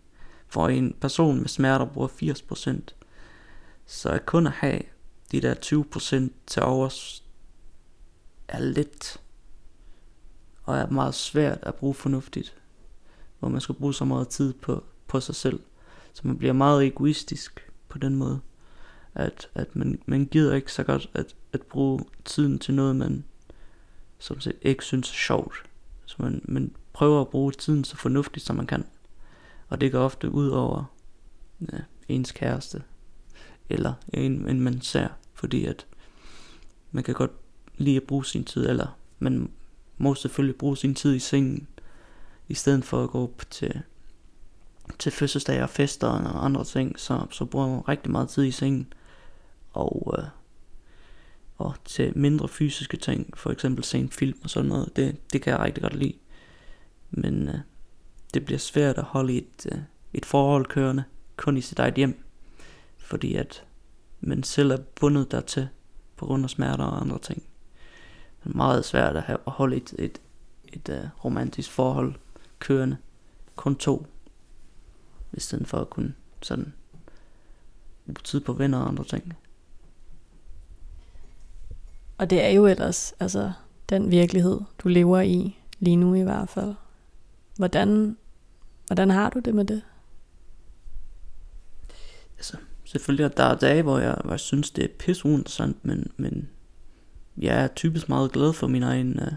For 0.54 0.68
en 0.68 0.94
person 1.00 1.40
med 1.40 1.48
smerter 1.48 1.84
bruger 1.84 2.08
80%. 2.08 2.94
Så 3.86 4.08
at 4.08 4.26
kun 4.26 4.46
at 4.46 4.52
have 4.52 4.80
de 5.32 5.40
der 5.40 5.54
20% 5.54 6.30
til 6.46 6.62
overs 6.62 7.24
er 8.48 8.60
lidt 8.60 9.20
og 10.64 10.76
er 10.76 10.86
meget 10.86 11.14
svært 11.14 11.58
at 11.62 11.74
bruge 11.74 11.94
fornuftigt, 11.94 12.56
hvor 13.38 13.48
man 13.48 13.60
skal 13.60 13.74
bruge 13.74 13.94
så 13.94 14.04
meget 14.04 14.28
tid 14.28 14.52
på, 14.52 14.84
på 15.06 15.20
sig 15.20 15.34
selv. 15.34 15.60
Så 16.12 16.22
man 16.24 16.38
bliver 16.38 16.52
meget 16.52 16.86
egoistisk 16.86 17.70
på 17.88 17.98
den 17.98 18.16
måde, 18.16 18.40
at, 19.14 19.48
at 19.54 19.76
man, 19.76 20.02
man 20.06 20.26
gider 20.26 20.54
ikke 20.54 20.72
så 20.72 20.82
godt 20.82 21.10
at, 21.14 21.34
at 21.52 21.62
bruge 21.62 22.04
tiden 22.24 22.58
til 22.58 22.74
noget, 22.74 22.96
man 22.96 23.24
som 24.18 24.40
set 24.40 24.56
ikke 24.62 24.84
synes 24.84 25.10
er 25.10 25.14
sjovt. 25.14 25.62
Så 26.06 26.16
man, 26.18 26.40
man 26.44 26.74
prøver 26.92 27.20
at 27.20 27.28
bruge 27.28 27.52
tiden 27.52 27.84
så 27.84 27.96
fornuftigt 27.96 28.46
som 28.46 28.56
man 28.56 28.66
kan. 28.66 28.84
Og 29.68 29.80
det 29.80 29.92
går 29.92 30.00
ofte 30.00 30.30
ud 30.30 30.48
over 30.48 30.84
ja, 31.60 31.78
ens 32.08 32.32
kæreste, 32.32 32.82
eller 33.68 33.92
en, 34.12 34.48
en 34.48 34.60
man 34.60 34.80
ser, 34.80 35.08
fordi 35.34 35.64
at 35.64 35.86
man 36.92 37.04
kan 37.04 37.14
godt 37.14 37.32
lide 37.76 37.96
at 37.96 38.02
bruge 38.02 38.24
sin 38.24 38.44
tid, 38.44 38.68
eller 38.68 38.98
man 39.18 39.50
må 39.98 40.14
selvfølgelig 40.14 40.56
bruge 40.56 40.76
sin 40.76 40.94
tid 40.94 41.14
i 41.14 41.18
sengen, 41.18 41.68
i 42.48 42.54
stedet 42.54 42.84
for 42.84 43.04
at 43.04 43.10
gå 43.10 43.22
op 43.22 43.42
til, 43.50 43.82
til 44.98 45.12
fødselsdage 45.12 45.62
og 45.62 45.70
fester 45.70 46.06
og 46.06 46.44
andre 46.44 46.64
ting, 46.64 46.98
så, 46.98 47.26
så 47.30 47.44
bruger 47.44 47.68
man 47.68 47.88
rigtig 47.88 48.12
meget 48.12 48.28
tid 48.28 48.44
i 48.44 48.50
sengen. 48.50 48.92
Og, 49.72 50.14
øh, 50.18 50.24
og 51.56 51.74
til 51.84 52.18
mindre 52.18 52.48
fysiske 52.48 52.96
ting, 52.96 53.38
for 53.38 53.50
eksempel 53.50 53.84
se 53.84 53.98
en 53.98 54.10
film 54.10 54.38
og 54.42 54.50
sådan 54.50 54.68
noget, 54.68 54.96
det, 54.96 55.32
det 55.32 55.42
kan 55.42 55.50
jeg 55.50 55.60
rigtig 55.60 55.82
godt 55.82 55.96
lide. 55.96 56.14
Men 57.10 57.48
øh, 57.48 57.58
det 58.34 58.44
bliver 58.44 58.58
svært 58.58 58.98
at 58.98 59.04
holde 59.04 59.34
et, 59.36 59.66
øh, 59.72 59.78
et 60.12 60.26
forhold 60.26 60.66
kørende, 60.66 61.04
kun 61.36 61.56
i 61.56 61.60
sit 61.60 61.78
eget 61.78 61.94
hjem, 61.94 62.24
fordi 62.98 63.34
at 63.34 63.64
man 64.20 64.42
selv 64.42 64.70
er 64.70 64.78
bundet 65.00 65.30
dertil 65.30 65.68
på 66.16 66.26
grund 66.26 66.44
af 66.44 66.50
smerter 66.50 66.84
og 66.84 67.00
andre 67.00 67.18
ting 67.18 67.42
Det 68.44 68.52
er 68.52 68.56
meget 68.56 68.84
svært 68.84 69.16
at, 69.16 69.22
have, 69.22 69.38
at 69.46 69.52
holde 69.52 69.76
et, 69.76 69.94
et, 69.98 70.20
et 70.72 70.88
uh, 70.88 71.24
romantisk 71.24 71.70
forhold 71.70 72.14
kørende. 72.58 72.96
Kun 73.56 73.76
to. 73.76 74.06
I 75.32 75.40
stedet 75.40 75.68
for 75.68 75.78
at 75.78 75.90
kunne 75.90 76.14
sådan 76.42 76.72
bruge 78.04 78.16
tid 78.24 78.40
på 78.40 78.52
venner 78.52 78.78
og 78.78 78.88
andre 78.88 79.04
ting. 79.04 79.36
Og 82.18 82.30
det 82.30 82.44
er 82.44 82.48
jo 82.48 82.66
ellers 82.66 83.14
altså, 83.20 83.52
den 83.88 84.10
virkelighed, 84.10 84.60
du 84.78 84.88
lever 84.88 85.20
i, 85.20 85.58
lige 85.78 85.96
nu 85.96 86.14
i 86.14 86.22
hvert 86.22 86.48
fald. 86.48 86.74
Hvordan, 87.56 88.16
hvordan 88.86 89.10
har 89.10 89.30
du 89.30 89.38
det 89.38 89.54
med 89.54 89.64
det? 89.64 89.82
Altså, 92.36 92.56
selvfølgelig 92.84 93.24
er 93.24 93.28
der 93.28 93.54
dage, 93.54 93.82
hvor 93.82 93.98
jeg, 93.98 94.16
hvor 94.24 94.32
jeg 94.32 94.40
synes, 94.40 94.70
det 94.70 94.84
er 94.84 94.88
pisseuinteressant, 94.98 95.84
men, 95.84 96.12
men 96.16 96.48
jeg 97.36 97.64
er 97.64 97.68
typisk 97.68 98.08
meget 98.08 98.32
glad 98.32 98.52
for 98.52 98.66
min 98.66 98.82
egen, 98.82 99.20
uh, 99.20 99.32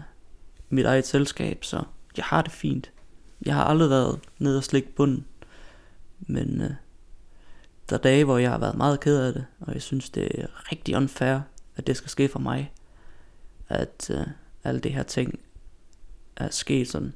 mit 0.68 0.86
eget 0.86 1.06
selskab, 1.06 1.64
så 1.64 1.82
jeg 2.16 2.24
har 2.24 2.42
det 2.42 2.52
fint. 2.52 2.92
Jeg 3.46 3.54
har 3.54 3.64
aldrig 3.64 3.90
været 3.90 4.20
nede 4.38 4.56
og 4.56 4.64
slikke 4.64 4.94
bunden, 4.94 5.26
men 6.20 6.60
uh, 6.60 6.70
der 7.90 7.96
er 7.96 8.00
dage, 8.00 8.24
hvor 8.24 8.38
jeg 8.38 8.50
har 8.50 8.58
været 8.58 8.76
meget 8.76 9.00
ked 9.00 9.18
af 9.18 9.32
det, 9.32 9.46
og 9.60 9.74
jeg 9.74 9.82
synes, 9.82 10.10
det 10.10 10.40
er 10.40 10.72
rigtig 10.72 10.96
unfair, 10.96 11.40
at 11.76 11.86
det 11.86 11.96
skal 11.96 12.10
ske 12.10 12.28
for 12.28 12.38
mig. 12.38 12.72
At 13.68 14.10
uh, 14.14 14.26
alle 14.64 14.80
det 14.80 14.92
her 14.92 15.02
ting 15.02 15.40
er 16.36 16.50
sket 16.50 16.88
sådan 16.88 17.14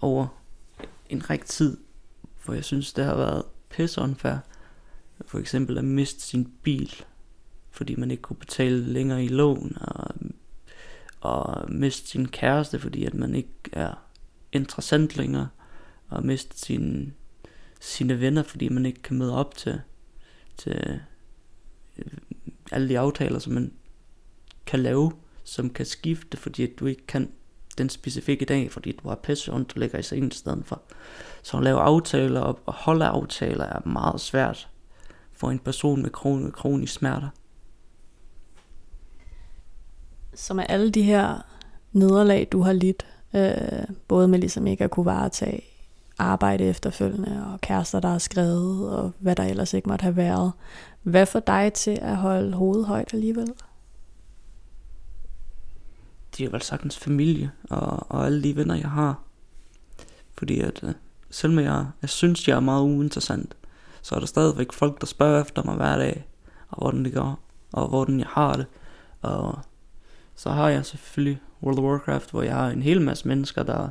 over 0.00 0.43
en 1.08 1.30
rigtig 1.30 1.48
tid, 1.48 1.76
hvor 2.44 2.54
jeg 2.54 2.64
synes, 2.64 2.92
det 2.92 3.04
har 3.04 3.16
været 3.16 3.44
pisse 3.70 4.00
unfair. 4.00 4.36
For 5.26 5.38
eksempel 5.38 5.78
at 5.78 5.84
miste 5.84 6.20
sin 6.20 6.52
bil 6.62 7.04
fordi 7.74 7.94
man 7.94 8.10
ikke 8.10 8.22
kunne 8.22 8.36
betale 8.36 8.92
længere 8.92 9.24
i 9.24 9.28
lån, 9.28 9.76
og, 9.80 10.14
og 11.20 11.72
miste 11.72 12.08
sin 12.08 12.28
kæreste, 12.28 12.78
fordi 12.78 13.04
at 13.04 13.14
man 13.14 13.34
ikke 13.34 13.50
er 13.72 13.94
interessant 14.52 15.16
længere, 15.16 15.48
og 16.08 16.26
miste 16.26 16.58
sin, 16.58 17.14
sine 17.80 18.20
venner, 18.20 18.42
fordi 18.42 18.68
man 18.68 18.86
ikke 18.86 19.02
kan 19.02 19.18
møde 19.18 19.36
op 19.36 19.56
til, 19.56 19.80
til 20.56 21.00
øh, 21.98 22.06
alle 22.72 22.88
de 22.88 22.98
aftaler, 22.98 23.38
som 23.38 23.52
man 23.52 23.72
kan 24.66 24.80
lave, 24.80 25.12
som 25.44 25.70
kan 25.70 25.86
skifte, 25.86 26.36
fordi 26.36 26.62
at 26.62 26.78
du 26.80 26.86
ikke 26.86 27.06
kan 27.06 27.32
den 27.78 27.88
specifikke 27.88 28.44
dag, 28.44 28.72
fordi 28.72 28.92
du 28.92 29.08
har 29.08 29.14
pisse 29.14 29.52
ondt, 29.52 29.74
du 29.74 29.80
ligger 29.80 29.98
i 29.98 30.02
sengen 30.02 30.28
i 30.28 30.34
stedet 30.34 30.66
for. 30.66 30.82
Så 31.42 31.56
at 31.56 31.62
lave 31.62 31.80
aftaler 31.80 32.40
og 32.40 32.58
holde 32.66 33.06
aftaler 33.06 33.64
er 33.64 33.88
meget 33.88 34.20
svært 34.20 34.68
for 35.32 35.50
en 35.50 35.58
person 35.58 36.02
med 36.02 36.10
kronisk 36.10 36.94
smerter 36.94 37.28
som 40.34 40.56
med 40.56 40.64
alle 40.68 40.90
de 40.90 41.02
her 41.02 41.46
nederlag, 41.92 42.48
du 42.52 42.62
har 42.62 42.72
lidt, 42.72 43.06
øh, 43.34 43.94
både 44.08 44.28
med 44.28 44.38
ligesom 44.38 44.66
ikke 44.66 44.84
at 44.84 44.90
kunne 44.90 45.06
varetage 45.06 45.60
arbejde 46.18 46.64
efterfølgende, 46.64 47.46
og 47.52 47.60
kærester, 47.60 48.00
der 48.00 48.14
er 48.14 48.18
skrevet, 48.18 48.90
og 48.98 49.12
hvad 49.18 49.36
der 49.36 49.44
ellers 49.44 49.74
ikke 49.74 49.88
måtte 49.88 50.02
have 50.02 50.16
været. 50.16 50.52
Hvad 51.02 51.26
får 51.26 51.40
dig 51.40 51.72
til 51.72 51.98
at 52.02 52.16
holde 52.16 52.52
hovedet 52.52 52.86
højt 52.86 53.14
alligevel? 53.14 53.48
Det 56.36 56.46
er 56.46 56.50
vel 56.50 56.62
sagtens 56.62 56.98
familie, 56.98 57.50
og, 57.70 58.10
og 58.10 58.26
alle 58.26 58.42
de 58.42 58.56
venner, 58.56 58.74
jeg 58.74 58.90
har. 58.90 59.22
Fordi 60.38 60.60
at, 60.60 60.80
øh, 60.82 60.94
selvom 61.30 61.64
jeg, 61.64 61.86
jeg 62.02 62.10
synes, 62.10 62.48
jeg 62.48 62.56
er 62.56 62.60
meget 62.60 62.82
uinteressant, 62.82 63.56
så 64.02 64.14
er 64.14 64.18
der 64.18 64.26
stadigvæk 64.26 64.72
folk, 64.72 65.00
der 65.00 65.06
spørger 65.06 65.42
efter 65.42 65.62
mig 65.62 65.74
hver 65.74 65.96
dag, 65.96 66.26
og 66.68 66.78
hvordan 66.78 67.04
det 67.04 67.14
går, 67.14 67.40
og 67.72 67.88
hvordan 67.88 68.18
jeg 68.18 68.28
har 68.28 68.54
det, 68.56 68.66
og 69.22 69.58
så 70.34 70.50
har 70.50 70.68
jeg 70.68 70.86
selvfølgelig 70.86 71.40
World 71.62 71.78
of 71.78 71.84
Warcraft, 71.84 72.30
hvor 72.30 72.42
jeg 72.42 72.54
har 72.54 72.70
en 72.70 72.82
hel 72.82 73.00
masse 73.00 73.28
mennesker, 73.28 73.62
der, 73.62 73.88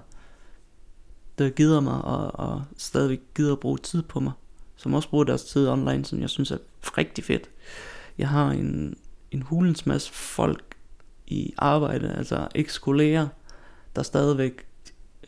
der 1.37 1.49
gider 1.49 1.79
mig, 1.79 2.01
og, 2.01 2.39
og 2.39 2.63
stadigvæk 2.77 3.19
gider 3.35 3.51
at 3.51 3.59
bruge 3.59 3.77
tid 3.77 4.01
på 4.01 4.19
mig. 4.19 4.31
Som 4.75 4.93
også 4.93 5.09
bruger 5.09 5.23
deres 5.23 5.43
tid 5.43 5.69
online, 5.69 6.05
som 6.05 6.19
jeg 6.19 6.29
synes 6.29 6.51
er 6.51 6.57
rigtig 6.97 7.23
fedt. 7.23 7.49
Jeg 8.17 8.29
har 8.29 8.51
en, 8.51 8.97
en 9.31 9.41
hulens 9.41 9.85
masse 9.85 10.11
folk 10.11 10.72
i 11.27 11.53
arbejde, 11.57 12.13
altså 12.17 12.47
eks-kolleger, 12.55 13.27
der 13.95 14.03
stadigvæk 14.03 14.65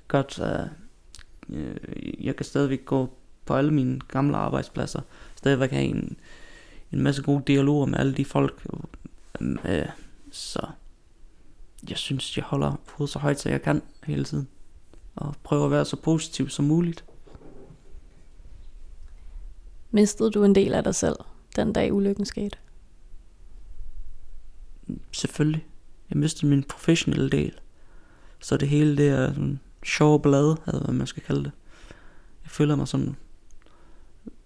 godt, 0.08 0.39
uh, 0.39 2.25
jeg 2.25 2.36
kan 2.36 2.45
stadigvæk 2.45 2.86
gå 2.86 3.10
på 3.45 3.53
alle 3.53 3.73
mine 3.73 3.99
gamle 4.08 4.38
arbejdspladser, 4.38 5.01
stadigvæk 5.36 5.71
have 5.71 5.86
en, 5.86 6.17
en 6.91 7.01
masse 7.01 7.21
gode 7.21 7.43
dialoger 7.47 7.86
med 7.86 7.99
alle 7.99 8.13
de 8.13 8.25
folk. 8.25 8.65
Øh, 9.41 9.86
så 10.31 10.67
jeg 11.89 11.97
synes, 11.97 12.38
jeg 12.38 12.45
holder 12.45 12.75
hovedet 12.91 13.13
så 13.13 13.19
højt, 13.19 13.39
så 13.39 13.49
jeg 13.49 13.62
kan 13.62 13.81
hele 14.03 14.23
tiden. 14.23 14.47
Og 15.15 15.36
prøver 15.43 15.65
at 15.65 15.71
være 15.71 15.86
så 15.86 15.95
positiv 15.95 16.49
som 16.49 16.65
muligt. 16.65 17.05
Mistede 19.91 20.31
du 20.31 20.43
en 20.43 20.55
del 20.55 20.73
af 20.73 20.84
dig 20.84 20.95
selv, 20.95 21.15
den 21.55 21.73
dag 21.73 21.93
ulykken 21.93 22.25
skete? 22.25 22.58
Selvfølgelig. 25.12 25.65
Jeg 26.09 26.17
mistede 26.17 26.47
min 26.47 26.63
professionelle 26.63 27.29
del. 27.29 27.59
Så 28.39 28.57
det 28.57 28.69
hele 28.69 28.97
det 28.97 29.09
er 29.09 29.27
sådan 29.27 29.59
sjov 29.85 30.21
blade, 30.21 30.57
eller 30.67 30.83
hvad 30.83 30.93
man 30.93 31.07
skal 31.07 31.23
kalde 31.23 31.43
det. 31.43 31.51
Jeg 32.43 32.51
føler 32.51 32.75
mig 32.75 32.87
sådan 32.87 33.15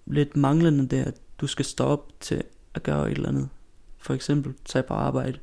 lidt 0.05 0.35
manglende 0.35 0.87
der, 0.87 1.05
at 1.05 1.15
du 1.41 1.47
skal 1.47 1.65
stoppe 1.65 2.13
til 2.19 2.43
at 2.73 2.83
gøre 2.83 3.11
et 3.11 3.15
eller 3.15 3.29
andet. 3.29 3.49
For 3.97 4.13
eksempel 4.13 4.53
tage 4.65 4.83
på 4.83 4.93
arbejde. 4.93 5.39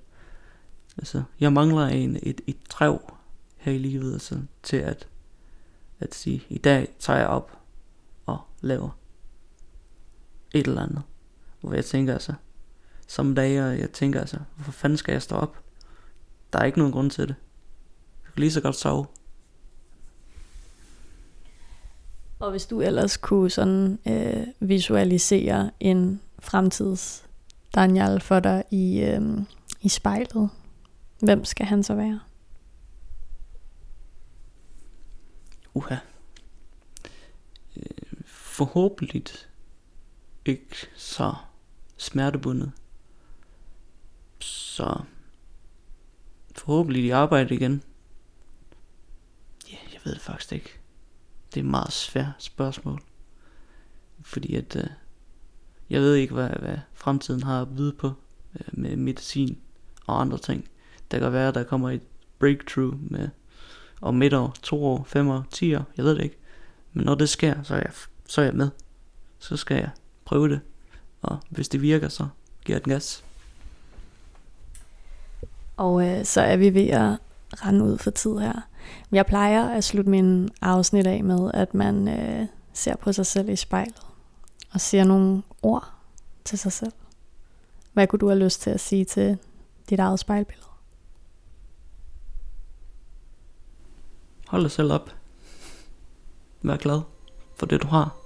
Altså, 0.99 1.23
jeg 1.41 1.53
mangler 1.53 1.87
en, 1.87 2.19
et, 2.23 2.41
et 2.47 2.57
træv 2.71 3.13
her 3.57 3.73
i 3.73 3.79
livet, 3.79 4.13
altså, 4.13 4.41
til 4.63 4.77
at, 4.77 5.09
at 6.01 6.15
sige, 6.15 6.43
i 6.49 6.59
dag 6.59 6.95
tager 6.99 7.19
jeg 7.19 7.29
op 7.29 7.59
og 8.27 8.41
laver 8.61 8.99
et 10.55 10.67
eller 10.67 10.83
andet. 10.83 11.03
Hvor 11.61 11.75
jeg 11.75 11.85
tænker 11.85 12.13
altså, 12.13 12.35
som 13.07 13.35
dage, 13.35 13.63
jeg 13.63 13.91
tænker 13.91 14.21
altså, 14.21 14.39
hvorfor 14.55 14.73
fanden 14.73 14.97
skal 14.97 15.13
jeg 15.13 15.23
stå 15.23 15.37
op? 15.37 15.66
Der 16.57 16.63
er 16.63 16.67
ikke 16.67 16.79
nogen 16.79 16.93
grund 16.93 17.11
til 17.11 17.29
det. 17.29 17.35
Jeg 18.25 18.33
kan 18.33 18.41
lige 18.41 18.53
så 18.53 18.61
godt 18.61 18.77
sove. 18.77 19.07
Og 22.39 22.51
hvis 22.51 22.67
du 22.67 22.81
ellers 22.81 23.17
kunne 23.17 23.51
sådan 23.51 23.99
øh, 24.09 24.47
visualisere 24.61 25.71
en 25.81 26.21
fremtids 26.39 27.27
Daniel 27.75 28.21
for 28.21 28.41
dig 28.41 28.65
i, 28.71 29.01
øh, 29.01 29.39
i 29.83 29.89
spejlet, 29.89 30.51
hvem 31.21 31.45
skal 31.45 31.67
han 31.67 31.83
så 31.83 31.95
være? 31.95 32.21
Uha. 35.75 35.97
Øh, 37.77 37.85
forhåbentlig 38.27 39.25
ikke 40.45 40.77
så 40.95 41.35
smertebundet. 41.97 42.73
Så 44.41 45.03
forhåbentlig 46.67 47.05
i 47.05 47.11
arbejde 47.11 47.55
igen. 47.55 47.83
Ja, 49.71 49.77
jeg 49.93 50.01
ved 50.05 50.15
det 50.15 50.21
faktisk 50.21 50.53
ikke. 50.53 50.79
Det 51.51 51.61
er 51.61 51.65
et 51.65 51.71
meget 51.71 51.93
svært 51.93 52.35
spørgsmål. 52.39 53.03
Fordi 54.23 54.55
at, 54.55 54.77
øh, 54.77 54.87
jeg 55.91 56.01
ved 56.01 56.15
ikke, 56.15 56.35
hvad, 56.35 56.49
hvad 56.49 56.79
fremtiden 56.95 57.43
har 57.43 57.63
at 57.63 57.77
byde 57.77 57.93
på 57.93 58.13
øh, 58.55 58.67
med 58.73 58.97
medicin 58.97 59.59
og 60.07 60.21
andre 60.21 60.39
ting. 60.39 60.69
Der 61.11 61.19
kan 61.19 61.33
være, 61.33 61.53
der 61.53 61.63
kommer 61.63 61.91
et 61.91 62.03
breakthrough 62.39 63.13
med 63.13 63.29
om 64.01 64.23
et 64.23 64.33
år, 64.33 64.57
to 64.63 64.85
år, 64.85 65.05
fem 65.05 65.29
år, 65.29 65.47
ti 65.51 65.75
år, 65.75 65.85
jeg 65.97 66.05
ved 66.05 66.15
det 66.15 66.25
ikke. 66.25 66.39
Men 66.93 67.05
når 67.05 67.15
det 67.15 67.29
sker, 67.29 67.63
så 67.63 67.75
er 67.75 67.79
jeg, 67.79 67.93
så 68.27 68.41
er 68.41 68.45
jeg 68.45 68.55
med. 68.55 68.71
Så 69.39 69.57
skal 69.57 69.77
jeg 69.77 69.91
prøve 70.25 70.49
det. 70.49 70.61
Og 71.23 71.39
hvis 71.51 71.69
det 71.69 71.83
virker, 71.83 72.09
så 72.09 72.29
giver 72.65 72.79
den 72.79 72.93
gas. 72.93 73.26
Og 75.77 76.07
øh, 76.07 76.25
så 76.25 76.41
er 76.41 76.57
vi 76.57 76.75
ved 76.75 76.89
at 76.89 77.19
rende 77.53 77.85
ud 77.85 77.99
for 77.99 78.11
tid 78.11 78.39
her. 78.39 78.69
Jeg 79.13 79.27
plejer 79.27 79.69
at 79.69 79.85
slutte 79.85 80.11
min 80.11 80.49
afsnit 80.63 81.07
af 81.07 81.25
med, 81.25 81.51
at 81.55 81.75
man 81.75 82.09
øh, 82.09 82.47
ser 82.73 82.97
på 82.97 83.13
sig 83.13 83.27
selv 83.27 83.49
i 83.49 83.57
spejlet 83.57 84.07
og 84.73 84.81
siger 84.81 85.05
nogle 85.05 85.43
ord 85.63 85.93
til 86.45 86.59
sig 86.59 86.73
selv. 86.73 86.93
Hvad 87.93 88.07
kunne 88.07 88.19
du 88.19 88.29
have 88.29 88.39
lyst 88.39 88.61
til 88.61 88.71
at 88.71 88.81
sige 88.81 89.05
til 89.05 89.39
dit 89.91 89.99
eget 89.99 90.21
spejlbillede? 90.21 90.67
Hold 94.49 94.63
dig 94.63 94.71
selv 94.71 94.93
op. 94.93 95.11
Vær 96.63 96.77
glad 96.77 97.01
for 97.57 97.67
det, 97.67 97.83
du 97.83 97.87
har. 97.87 98.17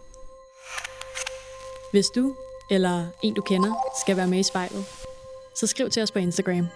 Hvis 1.93 2.07
du 2.07 2.35
eller 2.71 3.07
en 3.23 3.35
du 3.35 3.43
kender 3.43 3.75
skal 4.03 4.17
være 4.17 4.27
med 4.27 4.39
i 4.39 4.43
spejlet, 4.43 4.85
så 5.61 5.67
skriv 5.67 5.91
til 5.91 6.03
os 6.03 6.11
på 6.11 6.19
Instagram. 6.19 6.67